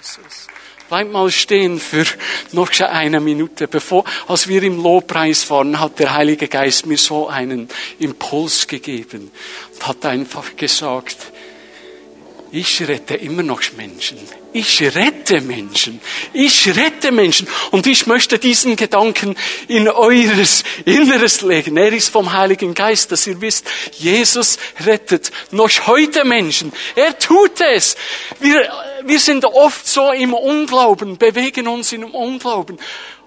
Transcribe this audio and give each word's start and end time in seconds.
Jesus. 0.00 0.46
Bleib 0.88 1.10
mal 1.10 1.30
stehen 1.30 1.78
für 1.78 2.06
noch 2.52 2.70
eine 2.80 3.20
Minute. 3.20 3.68
Bevor, 3.68 4.04
als 4.28 4.48
wir 4.48 4.62
im 4.62 4.82
Lobpreis 4.82 5.50
waren, 5.50 5.78
hat 5.78 5.98
der 5.98 6.14
Heilige 6.14 6.48
Geist 6.48 6.86
mir 6.86 6.96
so 6.96 7.28
einen 7.28 7.68
Impuls 7.98 8.66
gegeben 8.66 9.30
und 9.74 9.86
hat 9.86 10.06
einfach 10.06 10.56
gesagt, 10.56 11.18
ich 12.50 12.80
rette 12.88 13.14
immer 13.14 13.42
noch 13.42 13.60
Menschen. 13.76 14.18
Ich 14.52 14.82
rette 14.82 15.42
Menschen. 15.42 16.00
Ich 16.32 16.66
rette 16.74 17.12
Menschen. 17.12 17.46
Und 17.70 17.86
ich 17.86 18.06
möchte 18.06 18.38
diesen 18.38 18.74
Gedanken 18.74 19.36
in 19.68 19.86
eures 19.86 20.64
Inneres 20.86 21.42
legen. 21.42 21.76
Er 21.76 21.92
ist 21.92 22.08
vom 22.08 22.32
Heiligen 22.32 22.74
Geist, 22.74 23.12
dass 23.12 23.26
ihr 23.26 23.40
wisst, 23.40 23.66
Jesus 23.98 24.58
rettet 24.84 25.30
noch 25.50 25.86
heute 25.86 26.24
Menschen. 26.24 26.72
Er 26.96 27.16
tut 27.18 27.60
es. 27.60 27.96
Wir, 28.40 28.68
wir 29.04 29.20
sind 29.20 29.44
oft 29.44 29.86
so 29.86 30.12
im 30.12 30.34
Unglauben, 30.34 31.18
bewegen 31.18 31.68
uns 31.68 31.92
im 31.92 32.04
Unglauben. 32.04 32.78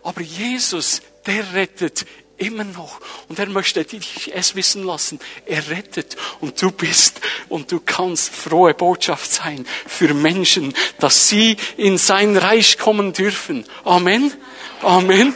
Aber 0.03 0.21
Jesus, 0.21 1.01
der 1.25 1.53
rettet 1.53 2.05
immer 2.37 2.63
noch. 2.63 2.99
Und 3.29 3.39
er 3.39 3.47
möchte 3.47 3.83
dich 3.83 4.31
es 4.33 4.55
wissen 4.55 4.83
lassen. 4.83 5.19
Er 5.45 5.69
rettet. 5.69 6.15
Und 6.41 6.61
du 6.61 6.71
bist 6.71 7.21
und 7.49 7.71
du 7.71 7.79
kannst 7.79 8.33
frohe 8.33 8.73
Botschaft 8.73 9.31
sein 9.31 9.65
für 9.87 10.13
Menschen, 10.13 10.73
dass 10.99 11.29
sie 11.29 11.57
in 11.77 11.97
sein 11.97 12.37
Reich 12.37 12.77
kommen 12.77 13.13
dürfen. 13.13 13.65
Amen. 13.83 14.33
Amen. 14.81 15.33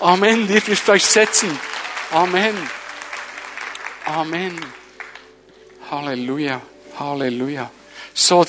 Amen. 0.00 0.48
Ihr 0.48 0.60
dürft 0.60 0.88
euch 0.88 1.04
setzen. 1.04 1.58
Amen. 2.10 2.56
Amen. 4.04 4.60
Halleluja. 5.90 6.60
Halleluja. 6.98 7.70
So, 8.16 8.46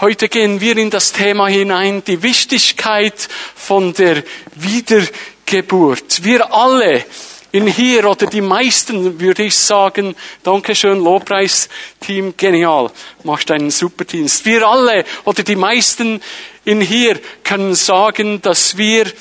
heute 0.00 0.28
gehen 0.28 0.60
wir 0.60 0.76
in 0.76 0.90
das 0.90 1.10
Thema 1.10 1.48
hinein, 1.48 2.04
die 2.04 2.22
Wichtigkeit 2.22 3.28
von 3.56 3.92
der 3.92 4.22
Wiedergeburt. 4.54 6.22
Wir 6.22 6.54
alle 6.54 7.04
in 7.50 7.66
hier 7.66 8.08
oder 8.08 8.26
die 8.26 8.40
meisten 8.40 9.18
würde 9.18 9.42
ich 9.42 9.56
sagen, 9.56 10.14
Dankeschön, 10.44 11.02
Lobpreisteam, 11.02 12.34
genial, 12.36 12.92
machst 13.24 13.50
einen 13.50 13.72
super 13.72 14.04
Dienst. 14.04 14.44
Wir 14.44 14.68
alle 14.68 15.04
oder 15.24 15.42
die 15.42 15.56
meisten 15.56 16.22
in 16.64 16.80
hier 16.80 17.18
können 17.42 17.74
sagen, 17.74 18.40
dass 18.40 18.76
wir 18.76 19.12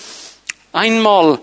einmal 0.74 1.40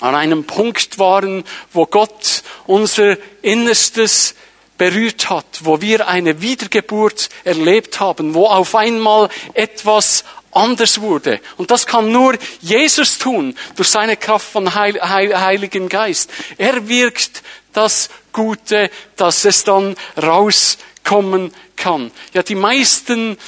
an 0.00 0.14
einem 0.14 0.44
Punkt 0.44 0.98
waren, 0.98 1.44
wo 1.74 1.84
Gott 1.84 2.44
unser 2.66 3.18
Innerstes 3.42 4.36
berührt 4.82 5.30
hat, 5.30 5.46
wo 5.60 5.80
wir 5.80 6.08
eine 6.08 6.42
Wiedergeburt 6.42 7.28
erlebt 7.44 8.00
haben, 8.00 8.34
wo 8.34 8.46
auf 8.46 8.74
einmal 8.74 9.28
etwas 9.54 10.24
anders 10.50 11.00
wurde. 11.00 11.40
Und 11.56 11.70
das 11.70 11.86
kann 11.86 12.10
nur 12.10 12.36
Jesus 12.60 13.18
tun, 13.18 13.54
durch 13.76 13.88
seine 13.88 14.16
Kraft 14.16 14.50
von 14.50 14.74
Heil, 14.74 15.00
Heil, 15.00 15.40
Heiligen 15.40 15.88
Geist. 15.88 16.32
Er 16.58 16.88
wirkt 16.88 17.44
das 17.72 18.10
Gute, 18.32 18.90
dass 19.14 19.44
es 19.44 19.62
dann 19.62 19.94
rauskommen 20.20 21.54
kann. 21.76 22.10
Ja, 22.34 22.42
die 22.42 22.56
meisten 22.56 23.38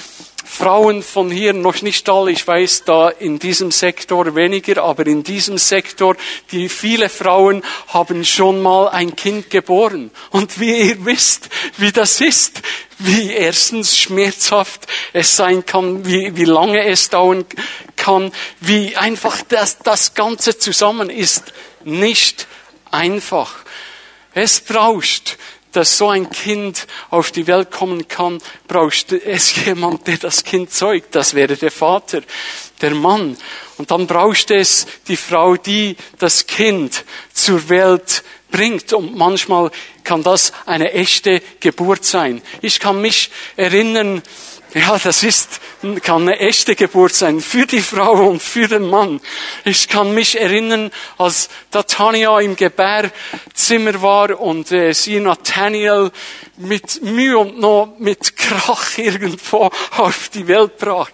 Frauen 0.45 1.03
von 1.03 1.31
hier, 1.31 1.55
noch 1.55 1.81
nicht 1.83 2.09
alle, 2.09 2.31
ich 2.31 2.47
weiß 2.47 2.85
da 2.85 3.09
in 3.09 3.39
diesem 3.39 3.71
Sektor 3.71 4.35
weniger, 4.35 4.85
aber 4.85 5.07
in 5.07 5.25
diesem 5.25 5.59
Sektor, 5.59 6.17
die 6.53 6.69
viele 6.69 7.09
Frauen 7.09 7.63
haben 7.89 8.25
schon 8.25 8.63
mal 8.63 8.89
ein 8.89 9.17
Kind 9.17 9.49
geboren. 9.51 10.11
Und 10.31 10.61
wie 10.61 10.91
ihr 10.91 11.05
wisst, 11.05 11.49
wie 11.79 11.93
das 11.93 12.21
ist, 12.21 12.61
wie 12.99 13.33
erstens 13.33 13.97
schmerzhaft 13.97 14.87
es 15.13 15.35
sein 15.35 15.65
kann, 15.65 16.05
wie, 16.07 16.37
wie 16.37 16.45
lange 16.45 16.85
es 16.87 17.09
dauern 17.09 17.47
kann, 17.97 18.31
wie 18.61 18.97
einfach 18.97 19.39
das, 19.49 19.79
das 19.79 20.15
Ganze 20.15 20.59
zusammen 20.59 21.11
ist, 21.11 21.53
nicht 21.85 22.47
einfach. 22.91 23.65
Es 24.35 24.61
braucht 24.61 25.39
dass 25.75 25.99
so 25.99 26.09
ein 26.09 26.31
Kind 26.31 26.87
auf 27.11 27.31
die 27.31 27.47
Welt 27.47 27.71
kommen 27.71 28.09
kann, 28.09 28.39
brauchst 28.67 29.13
es 29.13 29.65
jemand, 29.65 30.07
der 30.07 30.19
das 30.19 30.45
Kind 30.45 30.73
zeugt. 30.73 31.15
Das 31.15 31.35
wäre 31.35 31.57
der 31.57 31.71
Vater, 31.71 32.23
der 32.81 32.95
Mann. 32.95 33.37
Und 33.77 33.91
dann 33.91 34.07
brauchst 34.07 34.51
es 34.51 34.87
die 35.09 35.17
Frau, 35.17 35.57
die 35.57 35.97
das 36.19 36.47
Kind 36.47 37.05
zur 37.33 37.69
Welt 37.69 38.23
bringt. 38.51 38.93
Und 38.93 39.17
manchmal 39.17 39.71
kann 40.05 40.23
das 40.23 40.53
eine 40.65 40.93
echte 40.93 41.43
Geburt 41.59 42.05
sein. 42.05 42.41
Ich 42.63 42.79
kann 42.79 43.01
mich 43.01 43.31
erinnern, 43.57 44.23
ja, 44.75 44.99
das 44.99 45.23
ist, 45.23 45.61
kann 46.03 46.23
eine 46.23 46.41
echte 46.41 46.75
Geburt 46.75 47.15
sein 47.15 47.41
für 47.41 47.65
die 47.65 47.81
Frau 47.81 48.29
und 48.29 48.43
für 48.43 48.67
den 48.67 48.91
Mann. 48.91 49.21
Ich 49.65 49.89
kann 49.89 50.13
mich 50.15 50.41
erinnern, 50.41 50.91
als 51.17 51.49
Tanja 51.71 52.41
im 52.41 52.57
Gebärzimmer 52.57 54.03
war 54.03 54.41
und 54.41 54.73
äh, 54.73 54.93
sie 54.93 55.21
Nathaniel 55.21 56.11
mit 56.57 57.03
Mühe 57.03 57.39
und 57.39 57.61
noch 57.61 57.95
mit 57.99 58.37
Krach 58.37 58.85
irgendwo 58.99 59.71
auf 59.97 60.29
die 60.31 60.49
Welt 60.49 60.77
brach, 60.79 61.11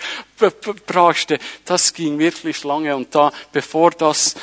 brachte. 0.87 1.38
Das 1.66 1.93
ging 1.93 2.19
wirklich 2.19 2.65
lange 2.65 2.97
und 2.97 3.15
da, 3.15 3.31
bevor 3.53 3.91
das 3.91 4.37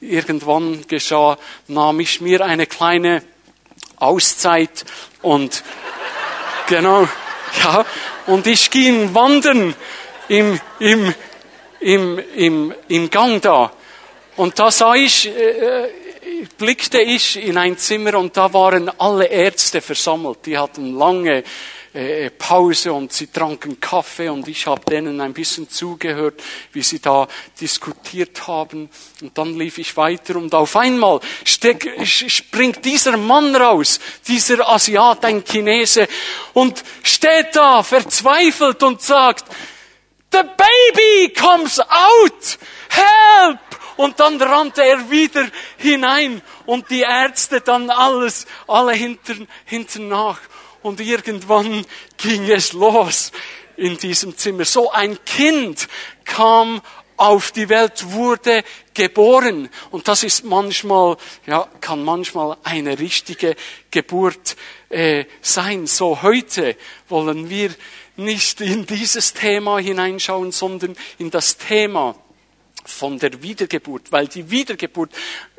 irgendwann 0.00 0.86
geschah, 0.88 1.36
nahm 1.68 2.00
ich 2.00 2.22
mir 2.22 2.42
eine 2.42 2.66
kleine 2.66 3.22
Auszeit 3.96 4.86
und 5.20 5.62
genau, 6.68 7.06
ja, 7.62 7.84
und 8.26 8.46
ich 8.46 8.70
ging 8.70 9.14
wandern 9.14 9.74
im, 10.28 10.60
im, 10.78 11.14
im, 11.80 12.18
im, 12.34 12.74
im 12.88 13.10
Gang 13.10 13.42
da. 13.42 13.72
Und 14.36 14.58
da 14.58 14.70
sah 14.70 14.94
ich, 14.94 15.28
äh, 15.28 15.88
blickte 16.56 17.00
ich 17.00 17.36
in 17.36 17.58
ein 17.58 17.76
Zimmer 17.76 18.18
und 18.18 18.36
da 18.36 18.52
waren 18.52 18.90
alle 18.98 19.26
Ärzte 19.26 19.80
versammelt. 19.80 20.46
Die 20.46 20.56
hatten 20.56 20.96
lange 20.96 21.42
äh, 21.94 22.30
Pause 22.30 22.92
und 22.92 23.12
sie 23.12 23.26
tranken 23.26 23.78
Kaffee 23.78 24.28
und 24.30 24.48
ich 24.48 24.66
habe 24.66 24.82
denen 24.84 25.20
ein 25.20 25.32
bisschen 25.32 25.68
zugehört, 25.68 26.42
wie 26.72 26.82
sie 26.82 27.00
da 27.00 27.28
diskutiert 27.60 28.46
haben. 28.46 28.88
Und 29.20 29.36
dann 29.36 29.58
lief 29.58 29.78
ich 29.78 29.96
weiter 29.96 30.36
und 30.36 30.54
auf 30.54 30.76
einmal 30.76 31.20
steck, 31.44 31.90
springt 32.04 32.84
dieser 32.84 33.16
Mann 33.16 33.54
raus, 33.54 34.00
dieser 34.26 34.68
Asiat, 34.68 35.24
ein 35.24 35.44
Chinese, 35.44 36.08
und 36.54 36.82
steht 37.02 37.54
da 37.54 37.82
verzweifelt 37.82 38.82
und 38.82 39.02
sagt, 39.02 39.44
The 40.32 40.40
baby 40.42 41.34
comes 41.34 41.78
out! 41.78 42.58
Help! 42.88 43.58
Und 43.96 44.18
dann 44.18 44.40
rannte 44.40 44.82
er 44.82 45.10
wieder 45.10 45.46
hinein 45.76 46.40
und 46.64 46.88
die 46.90 47.02
Ärzte 47.02 47.60
dann 47.60 47.90
alles, 47.90 48.46
alle 48.66 48.94
hinten, 48.94 49.46
hinten 49.66 50.08
nach. 50.08 50.40
Und 50.82 51.00
irgendwann 51.00 51.86
ging 52.16 52.50
es 52.50 52.72
los 52.72 53.32
in 53.76 53.96
diesem 53.96 54.36
Zimmer. 54.36 54.64
So 54.64 54.90
ein 54.90 55.24
Kind 55.24 55.88
kam 56.24 56.82
auf 57.16 57.52
die 57.52 57.68
Welt, 57.68 58.12
wurde 58.12 58.64
geboren. 58.94 59.68
Und 59.90 60.08
das 60.08 60.24
ist 60.24 60.44
manchmal, 60.44 61.16
ja, 61.46 61.68
kann 61.80 62.04
manchmal 62.04 62.56
eine 62.64 62.98
richtige 62.98 63.54
Geburt 63.90 64.56
äh, 64.88 65.24
sein. 65.40 65.86
So 65.86 66.22
heute 66.22 66.76
wollen 67.08 67.48
wir 67.48 67.70
nicht 68.16 68.60
in 68.60 68.86
dieses 68.86 69.32
Thema 69.32 69.78
hineinschauen, 69.78 70.52
sondern 70.52 70.96
in 71.18 71.30
das 71.30 71.56
Thema 71.56 72.16
von 72.84 73.18
der 73.18 73.42
Wiedergeburt, 73.42 74.10
weil 74.10 74.26
die 74.26 74.50
Wiedergeburt 74.50 75.12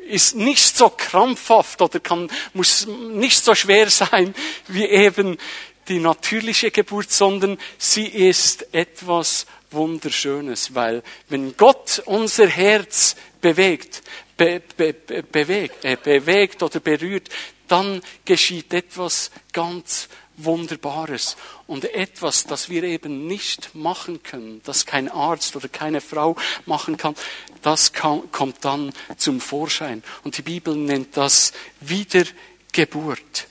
ist 0.08 0.36
nicht 0.36 0.76
so 0.76 0.88
krampfhaft 0.90 1.80
oder 1.82 2.00
kann, 2.00 2.30
muss 2.52 2.86
nicht 2.86 3.44
so 3.44 3.54
schwer 3.54 3.90
sein 3.90 4.34
wie 4.68 4.86
eben 4.86 5.38
die 5.88 5.98
natürliche 5.98 6.70
Geburt, 6.70 7.10
sondern 7.10 7.58
sie 7.78 8.06
ist 8.06 8.74
etwas 8.74 9.46
Wunderschönes, 9.70 10.74
weil 10.74 11.02
wenn 11.28 11.56
Gott 11.56 12.02
unser 12.06 12.46
Herz 12.48 13.16
bewegt, 13.40 14.02
be, 14.36 14.62
be, 14.76 14.94
bewegt, 14.94 15.84
äh, 15.84 15.96
bewegt 16.02 16.62
oder 16.62 16.80
berührt, 16.80 17.28
dann 17.68 18.02
geschieht 18.24 18.72
etwas 18.72 19.30
ganz 19.52 20.08
Wunderbares 20.36 21.36
und 21.66 21.84
etwas, 21.84 22.44
das 22.44 22.68
wir 22.68 22.82
eben 22.82 23.26
nicht 23.26 23.74
machen 23.74 24.22
können, 24.22 24.60
das 24.64 24.86
kein 24.86 25.08
Arzt 25.08 25.54
oder 25.56 25.68
keine 25.68 26.00
Frau 26.00 26.36
machen 26.66 26.96
kann, 26.96 27.14
das 27.62 27.92
kommt 27.92 28.64
dann 28.64 28.92
zum 29.16 29.40
Vorschein. 29.40 30.02
Und 30.24 30.36
die 30.36 30.42
Bibel 30.42 30.74
nennt 30.74 31.16
das 31.16 31.52
Wiedergeburt. 31.80 33.46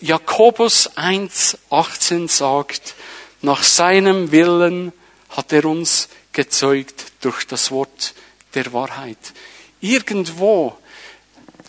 Jakobus 0.00 0.90
1,18 0.96 2.28
sagt, 2.28 2.94
nach 3.40 3.62
seinem 3.62 4.30
Willen 4.30 4.92
hat 5.30 5.52
er 5.52 5.64
uns 5.64 6.08
gezeugt 6.32 7.12
durch 7.22 7.46
das 7.46 7.70
Wort 7.70 8.14
der 8.54 8.72
Wahrheit. 8.72 9.18
Irgendwo 9.80 10.76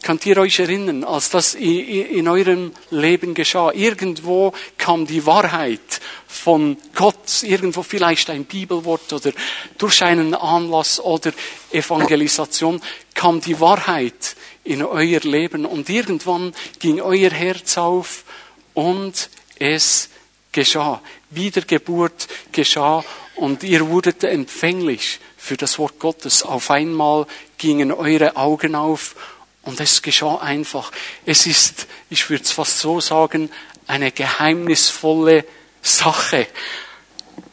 Könnt 0.04 0.26
ihr 0.26 0.38
euch 0.38 0.60
erinnern, 0.60 1.06
als 1.06 1.30
das 1.30 1.56
in 1.56 2.28
eurem 2.28 2.74
Leben 2.90 3.34
geschah? 3.34 3.72
Irgendwo 3.72 4.52
kam 4.78 5.08
die 5.08 5.26
Wahrheit 5.26 6.02
von 6.28 6.76
Gott, 6.94 7.42
irgendwo 7.42 7.84
vielleicht 7.84 8.30
ein 8.30 8.44
Bibelwort 8.44 9.14
oder 9.14 9.32
durch 9.78 10.04
einen 10.04 10.34
Anlass 10.36 11.00
oder 11.00 11.32
Evangelisation, 11.72 12.82
kam 13.14 13.40
die 13.40 13.58
Wahrheit 13.62 14.36
in 14.66 14.84
euer 14.84 15.22
Leben 15.22 15.66
und 15.66 15.90
irgendwann 15.90 16.54
ging 16.80 17.00
euer 17.00 17.32
Herz 17.32 17.78
auf 17.78 18.26
und 18.74 19.30
es 19.58 20.10
geschah. 20.52 21.02
Wiedergeburt 21.30 22.28
geschah 22.52 23.06
und 23.38 23.64
ihr 23.64 23.88
wurdet 23.88 24.26
empfänglich 24.26 25.22
für 25.38 25.56
das 25.56 25.80
Wort 25.80 25.98
Gottes. 26.00 26.44
Auf 26.44 26.72
einmal 26.72 27.26
gingen 27.58 27.94
eure 27.94 28.36
Augen 28.36 28.76
auf 28.76 29.16
und 29.64 29.80
es 29.80 30.02
geschah 30.02 30.38
einfach. 30.38 30.92
Es 31.26 31.46
ist, 31.46 31.88
ich 32.10 32.30
würde 32.30 32.44
es 32.44 32.52
fast 32.52 32.80
so 32.80 33.00
sagen, 33.00 33.50
eine 33.88 34.12
geheimnisvolle 34.12 35.46
Sache. 35.82 36.48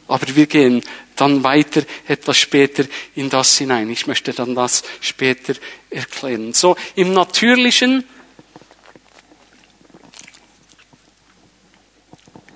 Aber 0.07 0.35
wir 0.35 0.47
gehen 0.47 0.83
dann 1.15 1.43
weiter 1.43 1.83
etwas 2.07 2.37
später 2.37 2.85
in 3.15 3.29
das 3.29 3.57
hinein. 3.57 3.89
Ich 3.89 4.07
möchte 4.07 4.33
dann 4.33 4.55
das 4.55 4.83
später 4.99 5.53
erklären. 5.89 6.53
So, 6.53 6.75
im 6.95 7.13
Natürlichen 7.13 8.05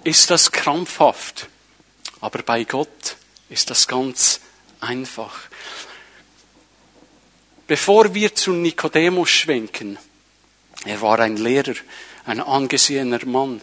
ist 0.04 0.30
das 0.30 0.52
krampfhaft, 0.52 1.48
aber 2.22 2.42
bei 2.44 2.64
Gott 2.64 3.18
ist 3.50 3.70
das 3.70 3.88
ganz 3.88 4.40
einfach. 4.80 5.34
Bevor 7.68 8.14
wir 8.14 8.36
zu 8.36 8.54
Nikodemus 8.54 9.30
schwenken, 9.30 9.98
er 10.86 11.02
war 11.02 11.20
ein 11.20 11.38
Lehrer, 11.38 11.74
ein 12.26 12.40
angesehener 12.40 13.26
Mann. 13.26 13.62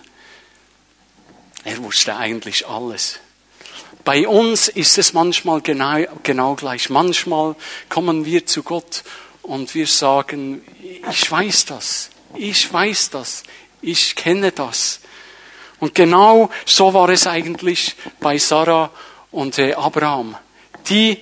Er 1.65 1.79
wusste 1.79 2.17
eigentlich 2.17 2.67
alles. 2.67 3.21
Bei 4.05 4.27
uns 4.27 4.67
ist 4.67 4.99
es 4.99 5.13
manchmal 5.13 5.61
genau, 5.61 6.05
genau 6.25 6.57
gleich. 6.57 6.91
Manchmal 6.91 7.55
kommen 7.89 8.25
wir 8.25 8.45
zu 8.45 8.65
Gott 8.65 9.05
und 9.43 9.73
wir 9.77 9.87
sagen, 9.87 10.63
ich 11.09 11.31
weiß 11.31 11.67
das, 11.67 12.11
ich 12.35 12.73
weiß 12.73 13.11
das, 13.11 13.45
ich 13.81 14.17
kenne 14.17 14.51
das. 14.51 15.01
Und 15.79 15.95
genau 15.95 16.51
so 16.65 16.93
war 16.95 17.09
es 17.11 17.29
eigentlich 17.29 17.95
bei 18.19 18.39
Sarah 18.39 18.91
und 19.31 19.59
äh, 19.59 19.75
Abraham. 19.75 20.37
Die 20.89 21.19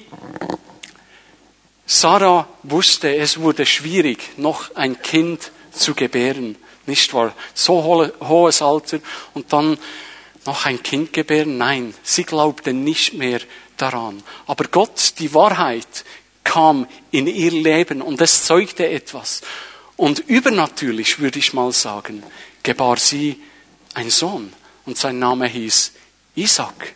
Sarah 1.93 2.47
wusste, 2.63 3.17
es 3.17 3.41
wurde 3.41 3.67
schwierig, 3.67 4.39
noch 4.39 4.77
ein 4.77 5.03
Kind 5.03 5.51
zu 5.73 5.93
gebären. 5.93 6.57
Nicht 6.87 7.13
wahr? 7.13 7.35
So 7.53 7.83
hohes 8.21 8.63
Alter 8.63 9.01
und 9.35 9.53
dann 9.53 9.77
noch 10.47 10.67
ein 10.67 10.81
Kind 10.85 11.13
gebären? 11.13 11.59
Nein, 11.59 11.93
sie 12.05 12.23
glaubte 12.23 12.73
nicht 12.73 13.15
mehr 13.15 13.41
daran. 13.77 14.23
Aber 14.47 14.67
Gott, 14.67 15.15
die 15.19 15.35
Wahrheit, 15.35 16.05
kam 16.45 16.87
in 17.11 17.27
ihr 17.27 17.51
Leben 17.51 18.03
und 18.03 18.21
es 18.21 18.45
zeugte 18.45 18.89
etwas. 18.89 19.41
Und 19.97 20.21
übernatürlich, 20.21 21.19
würde 21.19 21.41
ich 21.41 21.55
mal 21.55 21.73
sagen, 21.73 22.23
gebar 22.63 22.99
sie 22.99 23.43
ein 23.95 24.11
Sohn 24.11 24.53
und 24.87 24.97
sein 24.97 25.19
Name 25.19 25.49
hieß 25.49 25.91
Isaac. 26.37 26.95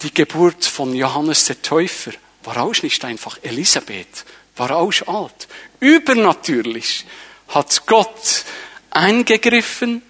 Die 0.00 0.14
Geburt 0.14 0.64
von 0.64 0.94
Johannes 0.94 1.44
der 1.44 1.60
Täufer 1.60 2.12
war 2.44 2.58
auch 2.58 2.82
nicht 2.82 3.04
einfach. 3.04 3.38
Elisabeth 3.42 4.24
war 4.56 4.72
auch 4.72 4.92
alt. 5.06 5.48
Übernatürlich 5.80 7.04
hat 7.48 7.86
Gott 7.86 8.44
eingegriffen 8.90 10.02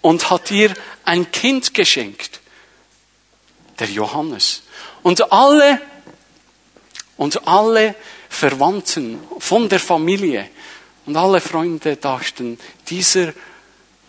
und 0.00 0.30
hat 0.30 0.50
ihr 0.50 0.74
ein 1.04 1.30
Kind 1.30 1.74
geschenkt. 1.74 2.40
Der 3.78 3.88
Johannes. 3.88 4.62
Und 5.02 5.32
alle, 5.32 5.80
und 7.16 7.46
alle 7.46 7.94
Verwandten 8.28 9.18
von 9.38 9.68
der 9.68 9.80
Familie 9.80 10.48
und 11.06 11.16
alle 11.16 11.40
Freunde 11.40 11.96
dachten, 11.96 12.58
dieser 12.88 13.32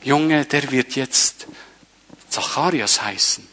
Junge, 0.03 0.45
der 0.45 0.71
wird 0.71 0.95
jetzt 0.95 1.47
Zacharias 2.29 3.01
heißen. 3.01 3.50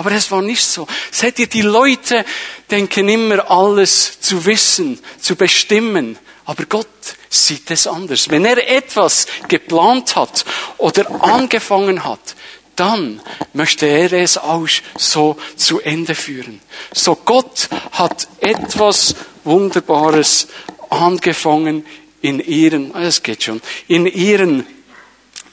Aber 0.00 0.12
es 0.12 0.30
war 0.30 0.40
nicht 0.40 0.64
so. 0.64 0.86
Seht 1.10 1.38
ihr, 1.40 1.46
die 1.46 1.60
Leute 1.60 2.24
denken 2.70 3.06
immer 3.10 3.50
alles 3.50 4.18
zu 4.18 4.46
wissen, 4.46 4.98
zu 5.20 5.36
bestimmen. 5.36 6.18
Aber 6.46 6.64
Gott 6.64 6.86
sieht 7.28 7.70
es 7.70 7.86
anders. 7.86 8.30
Wenn 8.30 8.46
er 8.46 8.66
etwas 8.66 9.26
geplant 9.46 10.16
hat 10.16 10.46
oder 10.78 11.22
angefangen 11.22 12.02
hat, 12.02 12.34
dann 12.76 13.20
möchte 13.52 13.84
er 13.84 14.10
es 14.14 14.38
auch 14.38 14.66
so 14.96 15.36
zu 15.56 15.80
Ende 15.80 16.14
führen. 16.14 16.62
So 16.94 17.14
Gott 17.14 17.68
hat 17.92 18.26
etwas 18.40 19.14
Wunderbares 19.44 20.48
angefangen 20.88 21.84
in 22.22 22.40
ihren, 22.40 22.94
ah, 22.94 23.02
es 23.02 23.22
geht 23.22 23.42
schon, 23.42 23.60
in 23.86 24.06
ihren, 24.06 24.66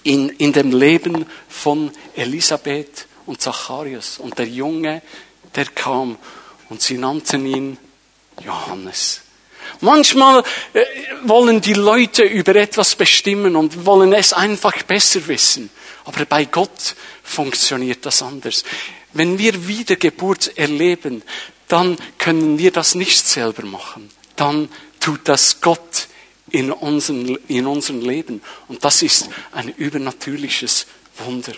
in, 0.04 0.30
in 0.30 0.54
dem 0.54 0.72
Leben 0.72 1.26
von 1.50 1.92
Elisabeth 2.16 3.08
und 3.28 3.42
Zacharias. 3.42 4.18
Und 4.18 4.40
der 4.40 4.48
Junge, 4.48 5.04
der 5.56 5.66
kam 5.66 6.18
und 6.70 6.82
sie 6.82 6.98
nannten 6.98 7.46
ihn 7.46 7.78
Johannes. 8.44 9.22
Manchmal 9.82 10.44
äh, 10.74 10.84
wollen 11.24 11.62
die 11.62 11.74
Leute 11.74 12.24
über 12.24 12.56
etwas 12.56 12.96
bestimmen 12.96 13.56
und 13.56 13.86
wollen 13.86 14.14
es 14.14 14.34
einfach 14.34 14.82
besser 14.84 15.28
wissen. 15.28 15.70
Aber 16.06 16.26
bei 16.26 16.46
Gott 16.46 16.96
funktioniert 17.24 18.06
das 18.06 18.22
anders. 18.22 18.64
Wenn 19.14 19.38
wir 19.38 19.68
Wiedergeburt 19.68 20.58
erleben, 20.58 21.22
dann 21.68 21.98
können 22.18 22.58
wir 22.58 22.72
das 22.72 22.96
nicht 22.96 23.28
selber 23.28 23.66
machen. 23.66 24.10
Dann 24.38 24.70
tut 25.00 25.22
das 25.26 25.60
Gott 25.60 26.08
in 26.50 26.72
unserem, 26.72 27.38
in 27.48 27.68
unserem 27.68 28.02
Leben. 28.02 28.42
Und 28.70 28.86
das 28.86 29.02
ist 29.02 29.30
ein 29.52 29.70
übernatürliches 29.70 30.88
Wunder. 31.18 31.54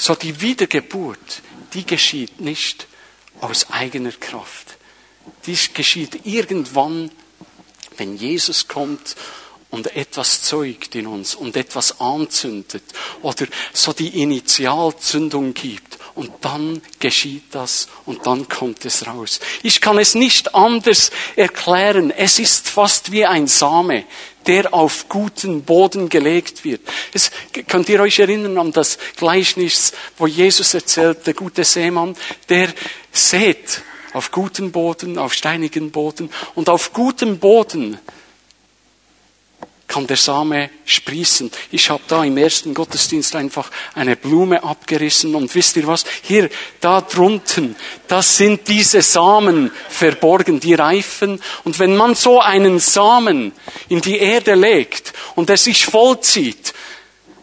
So 0.00 0.14
die 0.14 0.40
Wiedergeburt, 0.40 1.42
die 1.74 1.84
geschieht 1.84 2.40
nicht 2.40 2.86
aus 3.42 3.70
eigener 3.70 4.12
Kraft. 4.12 4.78
Dies 5.44 5.74
geschieht 5.74 6.24
irgendwann, 6.24 7.10
wenn 7.98 8.16
Jesus 8.16 8.66
kommt 8.66 9.14
und 9.68 9.94
etwas 9.94 10.40
zeugt 10.40 10.94
in 10.94 11.06
uns 11.06 11.34
und 11.34 11.54
etwas 11.54 12.00
anzündet 12.00 12.82
oder 13.20 13.46
so 13.74 13.92
die 13.92 14.22
Initialzündung 14.22 15.52
gibt 15.52 15.98
und 16.14 16.32
dann 16.40 16.80
geschieht 16.98 17.44
das 17.50 17.86
und 18.06 18.26
dann 18.26 18.48
kommt 18.48 18.86
es 18.86 19.06
raus. 19.06 19.38
Ich 19.62 19.82
kann 19.82 19.98
es 19.98 20.14
nicht 20.14 20.54
anders 20.54 21.10
erklären. 21.36 22.10
Es 22.10 22.38
ist 22.38 22.70
fast 22.70 23.12
wie 23.12 23.26
ein 23.26 23.46
Same, 23.46 24.06
der 24.50 24.74
auf 24.74 25.08
guten 25.08 25.62
Boden 25.62 26.08
gelegt 26.08 26.64
wird. 26.64 26.80
Es, 27.14 27.30
könnt 27.68 27.88
ihr 27.88 28.00
euch 28.00 28.18
erinnern 28.18 28.58
an 28.58 28.72
das 28.72 28.98
Gleichnis, 29.16 29.92
wo 30.18 30.26
Jesus 30.26 30.74
erzählt, 30.74 31.24
der 31.24 31.34
gute 31.34 31.62
Seemann, 31.62 32.16
der 32.48 32.70
sät 33.12 33.82
auf 34.12 34.32
guten 34.32 34.72
Boden, 34.72 35.18
auf 35.18 35.34
steinigen 35.34 35.92
Boden 35.92 36.30
und 36.56 36.68
auf 36.68 36.92
gutem 36.92 37.38
Boden 37.38 38.00
kann 39.90 40.06
der 40.06 40.16
Same 40.16 40.70
sprießen. 40.84 41.50
Ich 41.72 41.90
habe 41.90 42.02
da 42.06 42.24
im 42.24 42.36
ersten 42.38 42.72
Gottesdienst 42.72 43.34
einfach 43.34 43.70
eine 43.94 44.14
Blume 44.14 44.62
abgerissen 44.62 45.34
und 45.34 45.52
wisst 45.54 45.76
ihr 45.76 45.86
was? 45.88 46.04
Hier, 46.22 46.48
da 46.80 47.00
drunten, 47.00 47.74
das 48.06 48.36
sind 48.36 48.68
diese 48.68 49.02
Samen 49.02 49.72
verborgen, 49.88 50.60
die 50.60 50.74
reifen. 50.74 51.42
Und 51.64 51.80
wenn 51.80 51.96
man 51.96 52.14
so 52.14 52.40
einen 52.40 52.78
Samen 52.78 53.52
in 53.88 54.00
die 54.00 54.18
Erde 54.18 54.54
legt 54.54 55.12
und 55.34 55.50
er 55.50 55.56
sich 55.56 55.84
vollzieht 55.84 56.72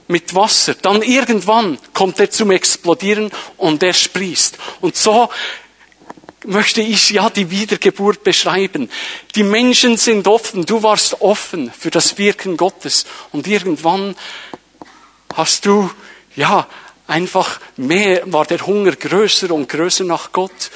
mit 0.08 0.34
Wasser, 0.34 0.74
dann 0.76 1.02
irgendwann 1.02 1.78
kommt 1.94 2.18
er 2.22 2.32
zum 2.32 2.52
Explodieren 2.52 3.30
und 3.58 3.84
er 3.84 3.94
sprießt. 3.94 4.58
Und 4.80 4.96
so 4.96 5.30
möchte 6.46 6.82
ich 6.82 7.10
ja 7.10 7.30
die 7.30 7.50
Wiedergeburt 7.50 8.24
beschreiben. 8.24 8.90
Die 9.36 9.44
Menschen 9.44 9.98
sind 9.98 10.28
offen, 10.28 10.66
du 10.66 10.84
warst 10.84 11.22
offen 11.22 11.72
für 11.72 11.90
das 11.90 12.18
Wirken 12.18 12.58
Gottes 12.58 13.06
und 13.32 13.48
irgendwann 13.48 14.16
hast 15.34 15.66
du, 15.66 15.90
ja, 16.36 16.68
einfach 17.08 17.60
mehr, 17.78 18.22
war 18.32 18.46
der 18.46 18.66
Hunger 18.66 18.92
größer 18.92 19.52
und 19.52 19.70
größer 19.70 20.04
nach 20.04 20.32
Gott 20.32 20.72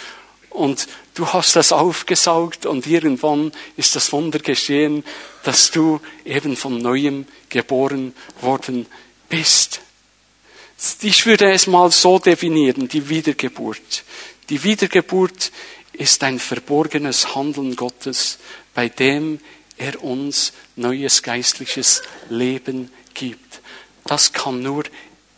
und 0.50 0.88
du 1.14 1.28
hast 1.28 1.56
das 1.56 1.72
aufgesaugt 1.72 2.66
und 2.66 2.88
irgendwann 2.88 3.52
ist 3.78 3.96
das 3.96 4.12
Wunder 4.12 4.40
geschehen, 4.40 5.04
dass 5.44 5.72
du 5.72 6.00
eben 6.26 6.56
von 6.56 6.78
neuem 6.78 7.26
geboren 7.50 8.14
worden 8.42 8.86
bist. 9.30 9.82
Ich 11.02 11.26
würde 11.26 11.52
es 11.52 11.68
mal 11.68 11.92
so 11.92 12.18
definieren, 12.18 12.88
die 12.88 13.08
Wiedergeburt. 13.08 14.04
Die 14.52 14.66
Wiedergeburt 14.66 15.50
ist 15.94 16.22
ein 16.24 16.38
verborgenes 16.38 17.36
Handeln 17.36 17.78
Gottes, 17.78 18.38
bei 18.74 18.90
dem 18.90 19.40
er 19.78 20.04
uns 20.04 20.52
neues 20.76 21.24
geistliches 21.24 22.02
Leben 22.28 22.92
gibt. 23.14 23.62
Das 24.04 24.34
kann 24.34 24.62
nur 24.62 24.84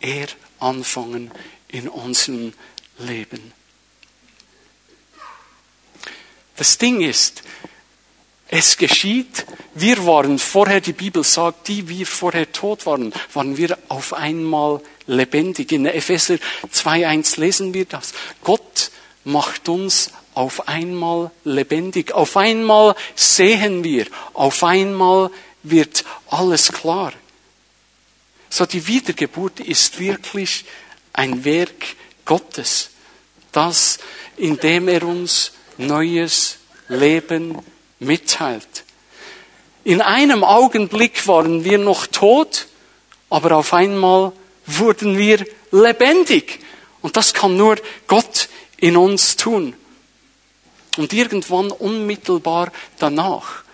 er 0.00 0.26
anfangen 0.58 1.30
in 1.68 1.88
unserem 1.88 2.54
Leben. 2.98 3.52
Das 6.56 6.78
Ding 6.78 7.00
ist, 7.00 7.44
es 8.48 8.76
geschieht, 8.76 9.46
wir 9.74 10.04
waren 10.06 10.40
vorher, 10.40 10.80
die 10.80 10.92
Bibel 10.92 11.22
sagt, 11.22 11.68
die 11.68 11.88
wir 11.88 12.04
vorher 12.04 12.50
tot 12.50 12.84
waren, 12.84 13.12
waren 13.32 13.56
wir 13.56 13.78
auf 13.88 14.12
einmal 14.12 14.80
lebendig. 15.06 15.70
In 15.70 15.86
Epheser 15.86 16.34
2.1 16.72 17.38
lesen 17.38 17.74
wir 17.74 17.84
das. 17.84 18.12
Gott 18.42 18.90
macht 19.24 19.68
uns 19.68 20.10
auf 20.34 20.68
einmal 20.68 21.30
lebendig. 21.44 22.12
Auf 22.12 22.36
einmal 22.36 22.94
sehen 23.14 23.84
wir. 23.84 24.06
Auf 24.32 24.62
einmal 24.64 25.30
wird 25.62 26.04
alles 26.28 26.72
klar. 26.72 27.12
So 28.50 28.66
die 28.66 28.86
Wiedergeburt 28.86 29.60
ist 29.60 29.98
wirklich 29.98 30.64
ein 31.12 31.44
Werk 31.44 31.96
Gottes, 32.24 32.90
das, 33.52 33.98
indem 34.36 34.88
er 34.88 35.02
uns 35.04 35.52
neues 35.76 36.58
Leben 36.88 37.58
mitteilt. 37.98 38.84
In 39.84 40.00
einem 40.00 40.44
Augenblick 40.44 41.26
waren 41.26 41.64
wir 41.64 41.78
noch 41.78 42.06
tot, 42.06 42.66
aber 43.28 43.56
auf 43.56 43.74
einmal 43.74 44.32
wurden 44.66 45.18
wir 45.18 45.44
lebendig. 45.70 46.60
Und 47.02 47.16
das 47.16 47.34
kann 47.34 47.56
nur 47.56 47.76
Gott 48.06 48.48
in 48.84 48.98
uns 48.98 49.36
tun. 49.36 49.72
Und 50.98 51.14
irgendwann 51.14 51.70
unmittelbar 51.70 52.70
danach 52.98 53.64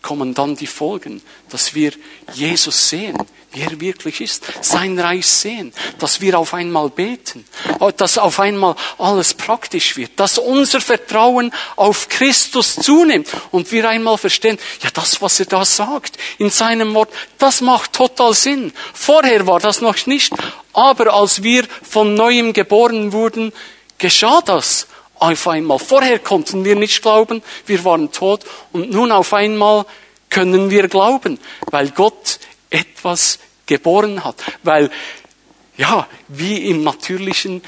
kommen 0.00 0.32
dann 0.32 0.56
die 0.56 0.66
Folgen, 0.66 1.20
dass 1.50 1.74
wir 1.74 1.92
Jesus 2.32 2.88
sehen, 2.88 3.18
wie 3.52 3.60
er 3.60 3.78
wirklich 3.78 4.22
ist, 4.22 4.42
sein 4.62 4.98
Reich 4.98 5.26
sehen, 5.26 5.74
dass 5.98 6.22
wir 6.22 6.38
auf 6.38 6.54
einmal 6.54 6.88
beten, 6.88 7.44
dass 7.98 8.16
auf 8.16 8.40
einmal 8.40 8.74
alles 8.96 9.34
praktisch 9.34 9.98
wird, 9.98 10.12
dass 10.16 10.38
unser 10.38 10.80
Vertrauen 10.80 11.52
auf 11.76 12.08
Christus 12.08 12.74
zunimmt 12.74 13.28
und 13.50 13.70
wir 13.70 13.86
einmal 13.86 14.16
verstehen, 14.16 14.58
ja, 14.82 14.88
das, 14.94 15.20
was 15.20 15.40
er 15.40 15.46
da 15.46 15.66
sagt 15.66 16.16
in 16.38 16.48
seinem 16.48 16.94
Wort, 16.94 17.12
das 17.36 17.60
macht 17.60 17.92
total 17.92 18.32
Sinn. 18.32 18.72
Vorher 18.94 19.46
war 19.46 19.60
das 19.60 19.82
noch 19.82 20.06
nicht, 20.06 20.32
aber 20.72 21.12
als 21.12 21.42
wir 21.42 21.66
von 21.82 22.14
neuem 22.14 22.54
geboren 22.54 23.12
wurden, 23.12 23.52
geschah 23.98 24.40
das 24.40 24.86
auf 25.16 25.48
einmal. 25.48 25.78
Vorher 25.78 26.18
konnten 26.18 26.64
wir 26.64 26.76
nicht 26.76 27.02
glauben, 27.02 27.42
wir 27.66 27.84
waren 27.84 28.12
tot 28.12 28.44
und 28.72 28.90
nun 28.90 29.12
auf 29.12 29.32
einmal 29.32 29.86
können 30.30 30.70
wir 30.70 30.88
glauben, 30.88 31.38
weil 31.70 31.90
Gott 31.90 32.40
etwas 32.70 33.38
geboren 33.66 34.24
hat, 34.24 34.36
weil 34.62 34.90
ja, 35.76 36.06
wie 36.28 36.68
im 36.68 36.84
natürlichen 36.84 37.62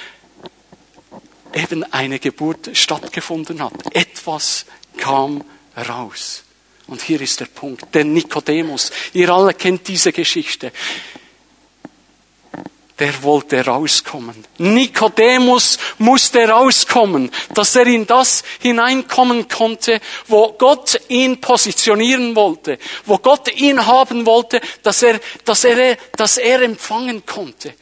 eben 1.55 1.85
eine 1.93 2.19
Geburt 2.19 2.71
stattgefunden 2.75 3.63
hat. 3.63 3.73
Etwas 3.95 4.67
kam 4.97 5.45
raus. 5.89 6.43
Und 6.87 7.03
hier 7.03 7.21
ist 7.21 7.41
der 7.41 7.47
Punkt. 7.47 7.95
Der 7.95 8.05
Nikodemus. 8.05 8.93
Ihr 9.13 9.31
alle 9.31 9.55
kennt 9.55 9.89
diese 9.89 10.13
Geschichte 10.13 10.73
der 12.99 13.23
wollte 13.23 13.65
rauskommen. 13.65 14.47
Nikodemus 14.59 15.79
musste 15.99 16.49
rauskommen, 16.49 17.31
dass 17.55 17.77
er 17.77 17.87
in 17.87 18.07
das 18.07 18.43
hineinkommen 18.61 19.49
konnte, 19.49 20.01
wo 20.29 20.53
Gott 20.53 20.99
ihn 21.09 21.41
positionieren 21.41 22.35
wollte, 22.35 22.79
wo 23.05 23.19
Gott 23.19 23.55
ihn 23.55 23.85
haben 23.85 24.25
wollte, 24.25 24.61
dass 24.83 25.03
er, 25.03 25.21
dass 25.45 25.65
er, 25.65 25.99
dass 26.17 26.39
er 26.39 26.63
empfangen 26.63 27.27
konnte. 27.27 27.75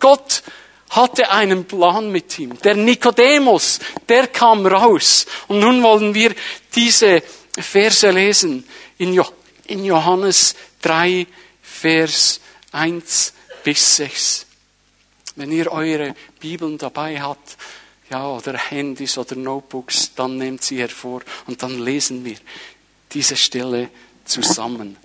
Gott 0.00 0.42
hatte 0.90 1.30
einen 1.30 1.64
Plan 1.64 2.10
mit 2.10 2.38
ihm. 2.38 2.58
Der 2.60 2.74
Nikodemus, 2.74 3.78
der 4.08 4.26
kam 4.28 4.66
raus. 4.66 5.26
Und 5.46 5.60
nun 5.60 5.82
wollen 5.82 6.14
wir 6.14 6.34
diese 6.74 7.22
Verse 7.58 8.10
lesen 8.10 8.66
in 8.96 9.84
Johannes 9.84 10.54
3, 10.82 11.26
Vers 11.62 12.40
1 12.72 13.34
bis 13.62 13.96
6. 13.96 14.47
Wenn 15.38 15.52
ihr 15.52 15.70
eure 15.70 16.16
Bibeln 16.40 16.78
dabei 16.78 17.22
habt, 17.22 17.56
ja, 18.10 18.26
oder 18.28 18.58
Handys 18.58 19.16
oder 19.18 19.36
Notebooks, 19.36 20.12
dann 20.16 20.36
nehmt 20.36 20.64
sie 20.64 20.80
hervor 20.80 21.20
und 21.46 21.62
dann 21.62 21.78
lesen 21.78 22.24
wir 22.24 22.34
diese 23.12 23.36
Stelle 23.36 23.88
zusammen. 24.24 24.96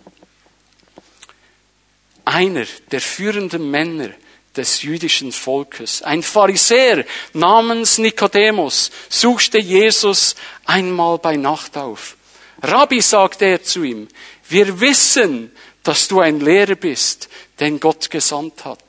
Einer 2.25 2.65
der 2.89 2.99
führenden 2.99 3.69
Männer 3.69 4.09
des 4.55 4.81
jüdischen 4.81 5.31
Volkes, 5.31 6.01
ein 6.01 6.23
Pharisäer 6.23 7.05
namens 7.33 7.99
Nikodemus, 7.99 8.89
suchte 9.09 9.59
Jesus 9.59 10.35
einmal 10.65 11.19
bei 11.19 11.35
Nacht 11.35 11.77
auf. 11.77 12.17
Rabbi, 12.63 13.01
sagte 13.01 13.45
er 13.45 13.61
zu 13.61 13.83
ihm, 13.83 14.07
wir 14.49 14.79
wissen, 14.79 15.51
dass 15.83 16.07
du 16.07 16.21
ein 16.21 16.39
Lehrer 16.39 16.73
bist, 16.73 17.29
den 17.59 17.79
Gott 17.79 18.09
gesandt 18.09 18.65
hat. 18.65 18.82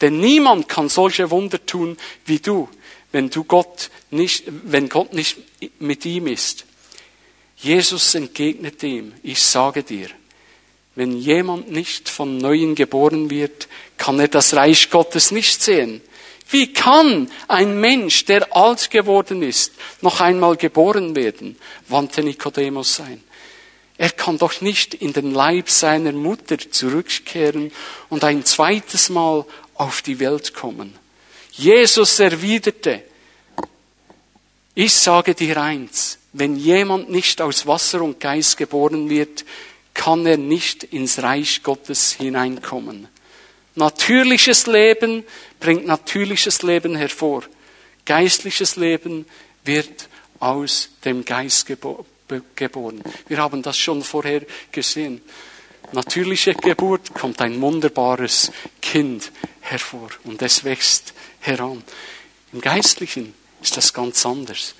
Denn 0.00 0.20
niemand 0.20 0.68
kann 0.68 0.88
solche 0.88 1.30
Wunder 1.30 1.64
tun 1.64 1.96
wie 2.24 2.38
du, 2.38 2.68
wenn 3.12 3.30
du 3.30 3.44
Gott 3.44 3.90
nicht, 4.10 4.44
wenn 4.46 4.88
Gott 4.88 5.12
nicht 5.12 5.38
mit 5.78 6.04
ihm 6.04 6.26
ist. 6.26 6.66
Jesus 7.56 8.14
entgegnete 8.14 8.86
ihm, 8.86 9.14
ich 9.22 9.42
sage 9.42 9.82
dir, 9.82 10.08
wenn 10.94 11.16
jemand 11.16 11.70
nicht 11.70 12.08
von 12.08 12.38
Neuem 12.38 12.74
geboren 12.74 13.30
wird, 13.30 13.68
kann 13.96 14.18
er 14.20 14.28
das 14.28 14.54
Reich 14.54 14.90
Gottes 14.90 15.30
nicht 15.30 15.62
sehen. 15.62 16.00
Wie 16.48 16.72
kann 16.72 17.30
ein 17.48 17.80
Mensch, 17.80 18.24
der 18.24 18.54
alt 18.56 18.90
geworden 18.90 19.42
ist, 19.42 19.72
noch 20.00 20.20
einmal 20.20 20.56
geboren 20.56 21.16
werden? 21.16 21.56
wandte 21.88 22.22
Nikodemus 22.22 22.96
sein. 22.96 23.22
Er 23.98 24.10
kann 24.10 24.38
doch 24.38 24.60
nicht 24.60 24.94
in 24.94 25.12
den 25.12 25.32
Leib 25.32 25.70
seiner 25.70 26.12
Mutter 26.12 26.58
zurückkehren 26.58 27.72
und 28.10 28.24
ein 28.24 28.44
zweites 28.44 29.08
Mal 29.08 29.44
auf 29.78 30.02
die 30.02 30.18
Welt 30.18 30.54
kommen. 30.54 30.94
Jesus 31.52 32.20
erwiderte, 32.20 33.02
ich 34.74 34.92
sage 34.92 35.34
dir 35.34 35.56
eins, 35.56 36.18
wenn 36.32 36.56
jemand 36.56 37.10
nicht 37.10 37.40
aus 37.40 37.66
Wasser 37.66 38.02
und 38.02 38.20
Geist 38.20 38.58
geboren 38.58 39.08
wird, 39.08 39.44
kann 39.94 40.26
er 40.26 40.36
nicht 40.36 40.84
ins 40.84 41.22
Reich 41.22 41.62
Gottes 41.62 42.12
hineinkommen. 42.12 43.08
Natürliches 43.74 44.66
Leben 44.66 45.24
bringt 45.60 45.86
natürliches 45.86 46.62
Leben 46.62 46.94
hervor. 46.94 47.44
Geistliches 48.04 48.76
Leben 48.76 49.24
wird 49.64 50.08
aus 50.38 50.90
dem 51.04 51.24
Geist 51.24 51.66
geboren. 51.66 53.02
Wir 53.28 53.38
haben 53.38 53.62
das 53.62 53.78
schon 53.78 54.02
vorher 54.02 54.42
gesehen 54.70 55.22
natürliche 55.92 56.54
Geburt 56.54 57.14
kommt 57.14 57.40
ein 57.40 57.60
wunderbares 57.60 58.52
Kind 58.80 59.32
hervor 59.60 60.08
und 60.24 60.42
es 60.42 60.64
wächst 60.64 61.14
heran. 61.40 61.82
Im 62.52 62.60
Geistlichen 62.60 63.34
ist 63.62 63.76
das 63.76 63.92
ganz 63.92 64.24
anders. 64.24 64.74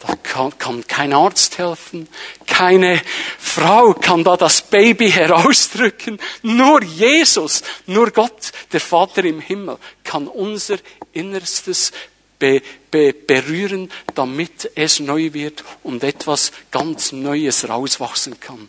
Da 0.00 0.14
kann, 0.14 0.56
kann, 0.58 0.86
kein 0.86 1.12
Arzt 1.12 1.58
helfen, 1.58 2.08
keine 2.46 3.02
Frau 3.36 3.94
kann 3.94 4.22
da 4.22 4.36
das 4.36 4.62
Baby 4.62 5.10
herausdrücken. 5.10 6.20
Nur 6.42 6.82
Jesus, 6.84 7.62
nur 7.86 8.12
Gott, 8.12 8.52
der 8.72 8.80
Vater 8.80 9.24
im 9.24 9.40
Himmel, 9.40 9.76
kann 10.04 10.28
unser 10.28 10.78
Innerstes 11.12 11.90
be, 12.38 12.62
be, 12.92 13.12
berühren, 13.12 13.90
damit 14.14 14.70
es 14.76 15.00
neu 15.00 15.32
wird 15.32 15.64
und 15.82 16.04
etwas 16.04 16.52
ganz 16.70 17.10
Neues 17.10 17.68
rauswachsen 17.68 18.38
kann. 18.38 18.68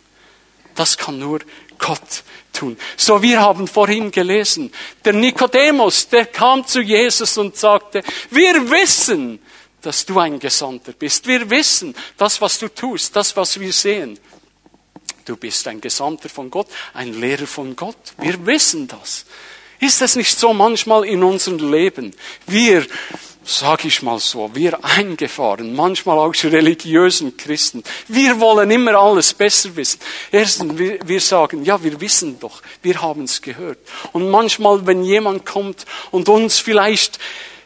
Das 0.74 0.98
kann 0.98 1.20
nur 1.20 1.42
Gott 1.80 2.24
tun. 2.54 2.78
So, 2.96 3.22
wir 3.22 3.40
haben 3.40 3.68
vorhin 3.68 4.12
gelesen, 4.12 4.72
der 5.04 5.14
Nikodemus, 5.14 6.08
der 6.08 6.28
kam 6.28 6.68
zu 6.68 6.82
Jesus 6.82 7.38
und 7.38 7.56
sagte, 7.56 8.04
wir 8.30 8.70
wissen, 8.70 9.40
dass 9.82 10.06
du 10.06 10.20
ein 10.20 10.40
Gesandter 10.40 10.92
bist. 10.92 11.26
Wir 11.26 11.50
wissen, 11.50 11.96
das, 12.18 12.40
was 12.42 12.60
du 12.60 12.68
tust, 12.68 13.16
das, 13.16 13.36
was 13.36 13.60
wir 13.60 13.74
sehen. 13.74 14.20
Du 15.26 15.38
bist 15.38 15.68
ein 15.68 15.80
Gesandter 15.80 16.28
von 16.28 16.50
Gott, 16.50 16.68
ein 16.94 17.20
Lehrer 17.20 17.48
von 17.48 17.76
Gott. 17.76 18.14
Wir 18.18 18.46
wissen 18.46 18.88
das. 18.88 19.26
Ist 19.80 20.02
es 20.02 20.16
nicht 20.16 20.38
so 20.38 20.54
manchmal 20.54 21.06
in 21.06 21.24
unserem 21.24 21.72
Leben? 21.72 22.14
Wir 22.48 22.86
sag 23.44 23.86
ich 23.86 24.02
mal 24.02 24.20
so, 24.20 24.52
wir 24.54 24.84
eingefahren, 24.84 25.76
manchmal 25.76 26.18
auch 26.20 26.34
zu 26.34 26.50
religiösen 26.50 27.38
Christen. 27.38 27.84
Wir 28.08 28.40
wollen 28.40 28.70
immer 28.70 28.96
alles 28.96 29.34
besser 29.34 29.76
wissen. 29.76 30.00
Erstens, 30.32 30.78
wir, 30.78 31.00
wir 31.06 31.22
sagen, 31.22 31.64
ja, 31.64 31.82
wir 31.84 32.00
wissen 32.02 32.40
doch, 32.40 32.62
wir 32.82 33.02
haben 33.02 33.24
es 33.24 33.42
gehört. 33.42 33.80
Und 34.12 34.30
manchmal, 34.30 34.86
wenn 34.86 35.04
jemand 35.04 35.46
kommt 35.46 35.86
und 36.12 36.30
uns 36.30 36.60
vielleicht 36.60 37.20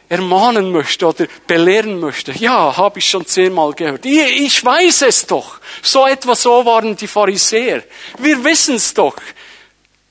ermahnen 0.08 0.70
möchte 0.70 1.06
oder 1.06 1.26
belehren 1.46 1.98
möchte, 1.98 2.32
ja, 2.32 2.76
habe 2.76 2.98
ich 2.98 3.08
schon 3.08 3.26
zehnmal 3.26 3.72
gehört. 3.72 4.04
Ich, 4.06 4.40
ich 4.40 4.64
weiß 4.64 5.02
es 5.02 5.26
doch. 5.26 5.60
So 5.82 6.06
etwa 6.06 6.34
so 6.34 6.64
waren 6.64 6.96
die 6.96 7.06
Pharisäer. 7.06 7.82
Wir 8.18 8.42
wissen 8.44 8.76
es 8.76 8.94
doch, 8.94 9.16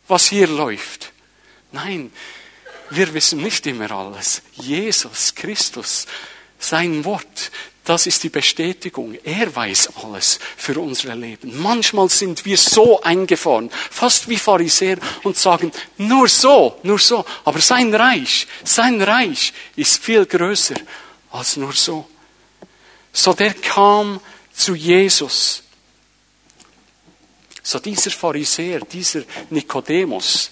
was 0.08 0.28
hier 0.28 0.48
läuft. 0.48 1.12
Nein, 1.72 2.12
wir 2.96 3.14
wissen 3.14 3.42
nicht 3.42 3.66
immer 3.68 3.92
alles. 3.92 4.42
Jesus 4.54 5.34
Christus, 5.36 6.06
sein 6.60 7.04
Wort, 7.06 7.52
das 7.84 8.08
ist 8.08 8.24
die 8.24 8.30
Bestätigung. 8.30 9.18
Er 9.24 9.54
weiß 9.54 9.90
alles 10.04 10.40
für 10.56 10.80
unser 10.80 11.16
Leben. 11.16 11.62
Manchmal 11.62 12.10
sind 12.10 12.46
wir 12.46 12.58
so 12.58 13.02
eingefahren, 13.02 13.70
fast 13.90 14.30
wie 14.30 14.38
Pharisäer 14.38 14.98
und 15.24 15.38
sagen, 15.38 15.72
nur 15.98 16.30
so, 16.30 16.80
nur 16.84 17.00
so. 17.00 17.26
Aber 17.44 17.60
sein 17.60 17.94
Reich, 17.94 18.48
sein 18.64 19.02
Reich 19.02 19.54
ist 19.76 20.02
viel 20.02 20.26
größer 20.26 20.76
als 21.32 21.58
nur 21.58 21.74
so. 21.74 22.08
So 23.12 23.34
der 23.34 23.54
kam 23.54 24.22
zu 24.54 24.76
Jesus. 24.76 25.64
So 27.62 27.80
dieser 27.80 28.12
Pharisäer, 28.12 28.80
dieser 28.82 29.24
Nikodemus, 29.50 30.52